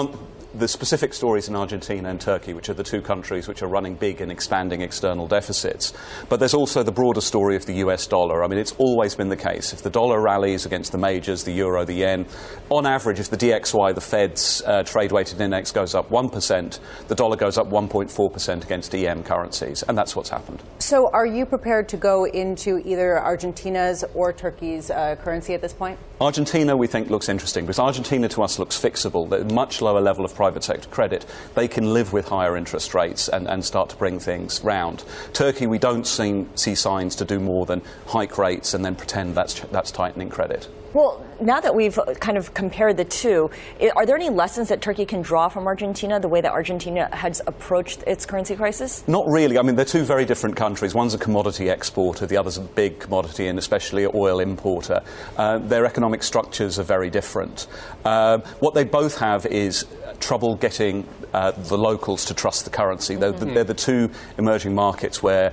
the 0.58 0.68
specific 0.68 1.12
stories 1.12 1.48
in 1.48 1.56
Argentina 1.56 2.08
and 2.08 2.20
Turkey, 2.20 2.54
which 2.54 2.68
are 2.68 2.74
the 2.74 2.82
two 2.82 3.02
countries 3.02 3.46
which 3.46 3.62
are 3.62 3.68
running 3.68 3.94
big 3.94 4.20
and 4.20 4.32
expanding 4.32 4.80
external 4.80 5.26
deficits. 5.26 5.92
But 6.28 6.40
there's 6.40 6.54
also 6.54 6.82
the 6.82 6.92
broader 6.92 7.20
story 7.20 7.56
of 7.56 7.66
the 7.66 7.74
US 7.74 8.06
dollar. 8.06 8.42
I 8.42 8.48
mean, 8.48 8.58
it's 8.58 8.74
always 8.78 9.14
been 9.14 9.28
the 9.28 9.36
case. 9.36 9.72
If 9.72 9.82
the 9.82 9.90
dollar 9.90 10.20
rallies 10.20 10.64
against 10.64 10.92
the 10.92 10.98
majors, 10.98 11.44
the 11.44 11.52
euro, 11.52 11.84
the 11.84 11.94
yen, 11.94 12.26
on 12.70 12.86
average, 12.86 13.20
if 13.20 13.30
the 13.30 13.36
DXY, 13.36 13.94
the 13.94 14.00
Fed's 14.00 14.62
uh, 14.62 14.82
trade 14.82 15.12
weighted 15.12 15.40
index, 15.40 15.72
goes 15.72 15.94
up 15.94 16.08
1%, 16.10 16.80
the 17.08 17.14
dollar 17.14 17.36
goes 17.36 17.58
up 17.58 17.68
1.4% 17.68 18.64
against 18.64 18.94
EM 18.94 19.22
currencies. 19.22 19.82
And 19.82 19.96
that's 19.96 20.16
what's 20.16 20.30
happened. 20.30 20.62
So, 20.78 21.10
are 21.12 21.26
you 21.26 21.44
prepared 21.44 21.88
to 21.90 21.96
go 21.96 22.24
into 22.24 22.78
either 22.84 23.22
Argentina's 23.22 24.04
or 24.14 24.32
Turkey's 24.32 24.90
uh, 24.90 25.16
currency 25.16 25.54
at 25.54 25.60
this 25.60 25.72
point? 25.72 25.98
Argentina, 26.20 26.76
we 26.76 26.86
think, 26.86 27.10
looks 27.10 27.28
interesting 27.28 27.64
because 27.64 27.78
Argentina 27.78 28.28
to 28.28 28.42
us 28.42 28.58
looks 28.58 28.80
fixable. 28.80 29.28
There's 29.28 29.52
much 29.52 29.82
lower 29.82 30.00
level 30.00 30.24
of 30.24 30.34
private 30.46 30.62
sector 30.62 30.88
credit. 30.90 31.26
They 31.56 31.66
can 31.66 31.92
live 31.92 32.12
with 32.12 32.28
higher 32.28 32.56
interest 32.56 32.94
rates 32.94 33.28
and, 33.28 33.48
and 33.48 33.64
start 33.64 33.88
to 33.90 33.96
bring 33.96 34.20
things 34.20 34.62
round. 34.62 35.02
Turkey, 35.32 35.66
we 35.66 35.78
don't 35.78 36.06
see, 36.06 36.46
see 36.54 36.76
signs 36.76 37.16
to 37.16 37.24
do 37.24 37.40
more 37.40 37.66
than 37.66 37.82
hike 38.06 38.38
rates 38.38 38.72
and 38.72 38.84
then 38.84 38.94
pretend 38.94 39.34
that's, 39.34 39.58
that's 39.72 39.90
tightening 39.90 40.28
credit. 40.28 40.68
Well, 40.96 41.22
now 41.42 41.60
that 41.60 41.74
we've 41.74 42.00
kind 42.20 42.38
of 42.38 42.54
compared 42.54 42.96
the 42.96 43.04
two, 43.04 43.50
are 43.94 44.06
there 44.06 44.16
any 44.16 44.30
lessons 44.30 44.70
that 44.70 44.80
Turkey 44.80 45.04
can 45.04 45.20
draw 45.20 45.50
from 45.50 45.66
Argentina, 45.66 46.18
the 46.18 46.26
way 46.26 46.40
that 46.40 46.50
Argentina 46.50 47.14
has 47.14 47.42
approached 47.46 48.02
its 48.06 48.24
currency 48.24 48.56
crisis? 48.56 49.06
Not 49.06 49.26
really. 49.28 49.58
I 49.58 49.62
mean, 49.62 49.76
they're 49.76 49.84
two 49.84 50.04
very 50.04 50.24
different 50.24 50.56
countries. 50.56 50.94
One's 50.94 51.12
a 51.12 51.18
commodity 51.18 51.68
exporter, 51.68 52.24
the 52.24 52.38
other's 52.38 52.56
a 52.56 52.62
big 52.62 52.98
commodity 52.98 53.46
and 53.48 53.58
especially 53.58 54.06
oil 54.06 54.40
importer. 54.40 55.02
Uh, 55.36 55.58
their 55.58 55.84
economic 55.84 56.22
structures 56.22 56.78
are 56.78 56.84
very 56.84 57.10
different. 57.10 57.66
Uh, 58.02 58.38
what 58.60 58.72
they 58.72 58.84
both 58.84 59.18
have 59.18 59.44
is 59.44 59.84
trouble 60.18 60.56
getting 60.56 61.06
uh, 61.34 61.50
the 61.50 61.76
locals 61.76 62.24
to 62.24 62.32
trust 62.32 62.64
the 62.64 62.70
currency. 62.70 63.16
They're, 63.16 63.34
mm-hmm. 63.34 63.52
they're 63.52 63.64
the 63.64 63.74
two 63.74 64.10
emerging 64.38 64.74
markets 64.74 65.22
where 65.22 65.52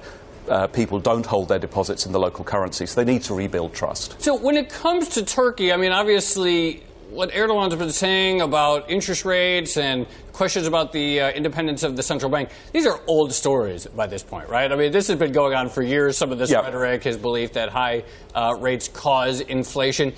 uh, 0.49 0.67
people 0.67 0.99
don't 0.99 1.25
hold 1.25 1.47
their 1.47 1.59
deposits 1.59 2.05
in 2.05 2.11
the 2.11 2.19
local 2.19 2.43
currency. 2.43 2.85
So 2.85 3.03
they 3.03 3.11
need 3.11 3.23
to 3.23 3.33
rebuild 3.33 3.73
trust. 3.73 4.21
So 4.21 4.35
when 4.35 4.57
it 4.57 4.69
comes 4.69 5.09
to 5.09 5.23
Turkey, 5.23 5.71
I 5.71 5.77
mean, 5.77 5.91
obviously, 5.91 6.83
what 7.09 7.31
Erdogan's 7.31 7.75
been 7.75 7.91
saying 7.91 8.41
about 8.41 8.89
interest 8.89 9.23
rates 9.23 9.77
and 9.77 10.07
questions 10.31 10.65
about 10.65 10.91
the 10.91 11.21
uh, 11.21 11.31
independence 11.31 11.83
of 11.83 11.95
the 11.95 12.03
central 12.03 12.31
bank, 12.31 12.49
these 12.71 12.87
are 12.87 12.99
old 13.05 13.31
stories 13.31 13.85
by 13.85 14.07
this 14.07 14.23
point, 14.23 14.49
right? 14.49 14.71
I 14.71 14.75
mean, 14.75 14.91
this 14.91 15.07
has 15.07 15.17
been 15.17 15.31
going 15.31 15.53
on 15.53 15.69
for 15.69 15.83
years. 15.83 16.17
Some 16.17 16.31
of 16.31 16.39
this 16.39 16.49
yep. 16.49 16.63
rhetoric, 16.63 17.03
his 17.03 17.17
belief 17.17 17.53
that 17.53 17.69
high 17.69 18.03
uh, 18.33 18.55
rates 18.59 18.87
cause 18.87 19.41
inflation. 19.41 20.13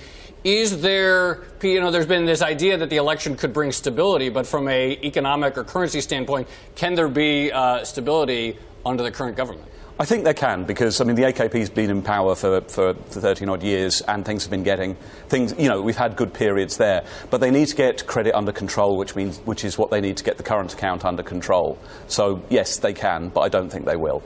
Is 0.45 0.81
there, 0.81 1.43
you 1.61 1.81
know, 1.81 1.89
there's 1.91 2.05
been 2.05 2.25
this 2.25 2.43
idea 2.43 2.77
that 2.77 2.89
the 2.89 2.97
election 2.97 3.35
could 3.35 3.51
bring 3.51 3.71
stability, 3.71 4.29
but 4.29 4.45
from 4.45 4.67
a 4.67 4.91
economic 5.03 5.57
or 5.57 5.63
currency 5.63 6.01
standpoint, 6.01 6.47
can 6.75 6.93
there 6.93 7.07
be 7.07 7.51
uh, 7.51 7.83
stability 7.83 8.57
under 8.85 9.03
the 9.03 9.11
current 9.11 9.35
government? 9.35 9.67
I 9.97 10.03
think 10.03 10.25
they 10.25 10.33
can 10.33 10.65
because 10.65 10.99
I 10.99 11.05
mean 11.05 11.15
the 11.15 11.23
AKP's 11.23 11.69
been 11.69 11.89
in 11.89 12.01
power 12.01 12.35
for, 12.35 12.59
for, 12.61 12.95
for 12.95 13.21
13 13.21 13.47
odd 13.47 13.63
years 13.63 14.01
and 14.01 14.25
things 14.25 14.43
have 14.43 14.51
been 14.51 14.63
getting 14.63 14.95
things 15.29 15.55
you 15.57 15.69
know 15.69 15.81
we've 15.81 15.95
had 15.95 16.17
good 16.17 16.33
periods 16.33 16.75
there 16.75 17.05
but 17.29 17.39
they 17.39 17.49
need 17.49 17.69
to 17.69 17.77
get 17.77 18.05
credit 18.05 18.35
under 18.35 18.51
control 18.51 18.97
which 18.97 19.15
means 19.15 19.37
which 19.45 19.63
is 19.63 19.77
what 19.77 19.91
they 19.91 20.01
need 20.01 20.17
to 20.17 20.23
get 20.25 20.35
the 20.35 20.43
current 20.43 20.73
account 20.73 21.05
under 21.05 21.23
control 21.23 21.77
so 22.07 22.43
yes 22.49 22.77
they 22.79 22.91
can 22.93 23.29
but 23.29 23.41
I 23.41 23.47
don't 23.47 23.69
think 23.69 23.85
they 23.85 23.95
will. 23.95 24.21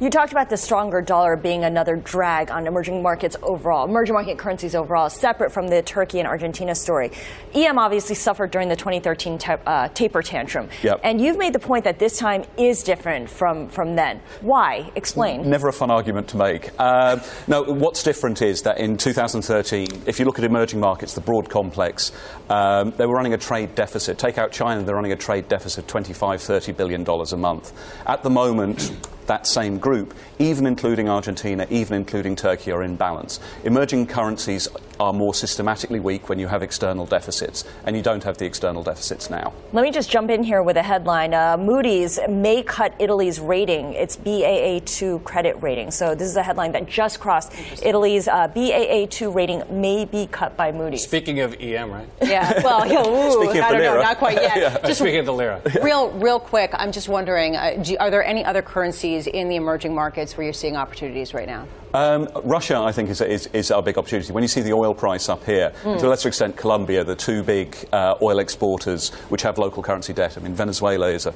You 0.00 0.08
talked 0.08 0.32
about 0.32 0.48
the 0.48 0.56
stronger 0.56 1.02
dollar 1.02 1.36
being 1.36 1.64
another 1.64 1.96
drag 1.96 2.50
on 2.50 2.66
emerging 2.66 3.02
markets 3.02 3.36
overall 3.42 3.86
emerging 3.86 4.14
market 4.14 4.38
currencies 4.38 4.74
overall 4.74 5.10
separate 5.10 5.52
from 5.52 5.68
the 5.68 5.82
Turkey 5.82 6.20
and 6.20 6.26
Argentina 6.26 6.74
story. 6.74 7.10
EM 7.52 7.78
obviously 7.78 8.14
suffered 8.14 8.50
during 8.50 8.70
the 8.70 8.76
2013 8.76 9.36
ta- 9.36 9.58
uh, 9.66 9.88
taper 9.88 10.22
tantrum 10.22 10.70
yep. 10.82 10.98
and 11.04 11.20
you've 11.20 11.36
made 11.36 11.52
the 11.52 11.58
point 11.58 11.84
that 11.84 11.98
this 11.98 12.16
time 12.16 12.42
is 12.56 12.82
different 12.82 13.28
from 13.28 13.68
from 13.68 13.96
then. 13.96 14.22
Why? 14.40 14.90
Explain. 15.10 15.50
Never 15.50 15.68
a 15.68 15.72
fun 15.72 15.90
argument 15.90 16.28
to 16.28 16.36
make. 16.36 16.70
Uh, 16.78 17.18
no, 17.48 17.62
what's 17.62 18.02
different 18.02 18.42
is 18.42 18.62
that 18.62 18.78
in 18.78 18.96
2013, 18.96 20.02
if 20.06 20.18
you 20.18 20.24
look 20.24 20.38
at 20.38 20.44
emerging 20.44 20.80
markets, 20.80 21.14
the 21.14 21.20
broad 21.20 21.50
complex, 21.50 22.12
um, 22.48 22.92
they 22.92 23.06
were 23.06 23.14
running 23.14 23.34
a 23.34 23.38
trade 23.38 23.74
deficit. 23.74 24.18
Take 24.18 24.38
out 24.38 24.52
China, 24.52 24.82
they're 24.82 24.94
running 24.94 25.12
a 25.12 25.16
trade 25.16 25.48
deficit 25.48 25.86
$25, 25.86 26.40
30 26.40 26.72
billion 26.72 27.04
dollars 27.04 27.32
a 27.32 27.36
month. 27.36 27.72
At 28.06 28.22
the 28.22 28.30
moment, 28.30 28.92
that 29.30 29.46
same 29.46 29.78
group, 29.78 30.12
even 30.40 30.66
including 30.66 31.08
Argentina, 31.08 31.64
even 31.70 31.98
including 31.98 32.34
Turkey, 32.34 32.72
are 32.72 32.82
in 32.82 32.96
balance. 32.96 33.38
Emerging 33.62 34.08
currencies 34.08 34.66
are 34.98 35.12
more 35.12 35.32
systematically 35.34 36.00
weak 36.00 36.28
when 36.28 36.40
you 36.40 36.48
have 36.48 36.64
external 36.64 37.06
deficits, 37.06 37.64
and 37.84 37.96
you 37.96 38.02
don't 38.02 38.24
have 38.24 38.38
the 38.38 38.44
external 38.44 38.82
deficits 38.82 39.30
now. 39.30 39.52
Let 39.72 39.82
me 39.82 39.92
just 39.92 40.10
jump 40.10 40.30
in 40.30 40.42
here 40.42 40.64
with 40.64 40.76
a 40.76 40.82
headline. 40.82 41.32
Uh, 41.32 41.56
Moody's 41.56 42.18
may 42.28 42.64
cut 42.64 42.92
Italy's 42.98 43.38
rating, 43.38 43.92
its 43.94 44.16
BAA2 44.16 44.99
credit 45.24 45.56
rating. 45.62 45.90
So 45.90 46.14
this 46.14 46.28
is 46.28 46.36
a 46.36 46.42
headline 46.42 46.72
that 46.72 46.86
just 46.86 47.20
crossed. 47.20 47.52
Italy's 47.84 48.28
uh, 48.28 48.48
BAA2 48.48 49.34
rating 49.34 49.62
may 49.70 50.04
be 50.04 50.26
cut 50.26 50.56
by 50.56 50.72
Moody's. 50.72 51.02
Speaking 51.04 51.40
of 51.40 51.54
EM, 51.60 51.90
right? 51.90 52.08
Yeah, 52.22 52.60
well, 52.62 52.86
you 52.90 52.94
know, 52.94 53.28
ooh, 53.28 53.32
Speaking 53.44 53.58
of 53.58 53.64
I 53.64 53.68
the 53.72 53.78
don't 53.78 53.82
know, 53.84 53.90
lira. 53.92 54.02
not 54.02 54.18
quite 54.18 54.34
yet. 54.36 54.56
Yeah. 54.60 54.78
Just 54.86 55.00
Speaking 55.00 55.20
of 55.20 55.26
the 55.26 55.32
lira. 55.32 55.62
real, 55.82 56.10
real 56.12 56.38
quick, 56.40 56.70
I'm 56.74 56.92
just 56.92 57.08
wondering, 57.08 57.56
uh, 57.56 57.82
do, 57.82 57.96
are 57.98 58.10
there 58.10 58.24
any 58.24 58.44
other 58.44 58.62
currencies 58.62 59.26
in 59.26 59.48
the 59.48 59.56
emerging 59.56 59.94
markets 59.94 60.36
where 60.36 60.44
you're 60.44 60.52
seeing 60.52 60.76
opportunities 60.76 61.32
right 61.34 61.46
now? 61.46 61.66
Um, 61.94 62.28
Russia, 62.44 62.76
I 62.78 62.92
think, 62.92 63.10
is, 63.10 63.20
is, 63.20 63.46
is 63.52 63.70
our 63.70 63.82
big 63.82 63.98
opportunity. 63.98 64.32
When 64.32 64.42
you 64.44 64.48
see 64.48 64.60
the 64.60 64.72
oil 64.72 64.94
price 64.94 65.28
up 65.28 65.44
here, 65.44 65.70
Hmm. 65.82 65.96
to 65.98 66.06
a 66.06 66.10
lesser 66.10 66.28
extent, 66.28 66.56
Colombia, 66.56 67.02
the 67.04 67.16
two 67.16 67.42
big 67.42 67.76
uh, 67.92 68.14
oil 68.22 68.38
exporters 68.38 69.10
which 69.30 69.42
have 69.42 69.58
local 69.58 69.82
currency 69.82 70.12
debt. 70.12 70.36
I 70.36 70.40
mean, 70.40 70.54
Venezuela 70.54 71.08
is 71.08 71.26
a 71.26 71.30
is, 71.30 71.34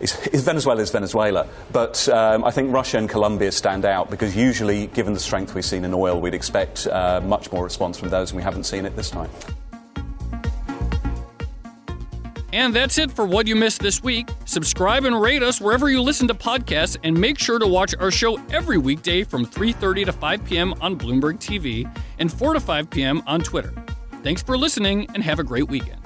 is 0.00 0.42
Venezuela 0.42 0.82
is 0.82 0.90
Venezuela, 0.90 1.46
but 1.72 2.08
um, 2.08 2.44
I 2.44 2.50
think 2.50 2.72
Russia 2.72 2.98
and 2.98 3.08
Colombia 3.08 3.52
stand 3.52 3.84
out 3.84 4.10
because 4.10 4.36
usually, 4.36 4.88
given 4.88 5.14
the 5.14 5.20
strength 5.20 5.54
we've 5.54 5.64
seen 5.64 5.84
in 5.84 5.94
oil, 5.94 6.20
we'd 6.20 6.34
expect 6.34 6.86
uh, 6.86 7.20
much 7.24 7.52
more 7.52 7.64
response 7.64 7.98
from 7.98 8.10
those, 8.10 8.30
and 8.30 8.36
we 8.36 8.42
haven't 8.42 8.64
seen 8.64 8.84
it 8.84 8.96
this 8.96 9.10
time. 9.10 9.30
And 12.52 12.74
that's 12.74 12.96
it 12.96 13.12
for 13.12 13.26
What 13.26 13.46
You 13.46 13.54
Missed 13.54 13.82
This 13.82 14.02
Week. 14.02 14.30
Subscribe 14.46 15.04
and 15.04 15.20
rate 15.20 15.42
us 15.42 15.60
wherever 15.60 15.90
you 15.90 16.00
listen 16.00 16.26
to 16.28 16.34
podcasts, 16.34 16.96
and 17.02 17.18
make 17.18 17.38
sure 17.38 17.58
to 17.58 17.66
watch 17.66 17.94
our 18.00 18.10
show 18.10 18.40
every 18.50 18.78
weekday 18.78 19.24
from 19.24 19.44
3.30 19.44 20.06
to 20.06 20.12
5 20.12 20.44
p.m. 20.46 20.74
on 20.80 20.98
Bloomberg 20.98 21.38
TV 21.38 21.86
and 22.18 22.32
4 22.32 22.54
to 22.54 22.60
5 22.60 22.88
p.m. 22.88 23.22
on 23.26 23.40
Twitter. 23.40 23.74
Thanks 24.22 24.42
for 24.42 24.56
listening, 24.56 25.06
and 25.12 25.22
have 25.22 25.38
a 25.38 25.44
great 25.44 25.68
weekend. 25.68 26.05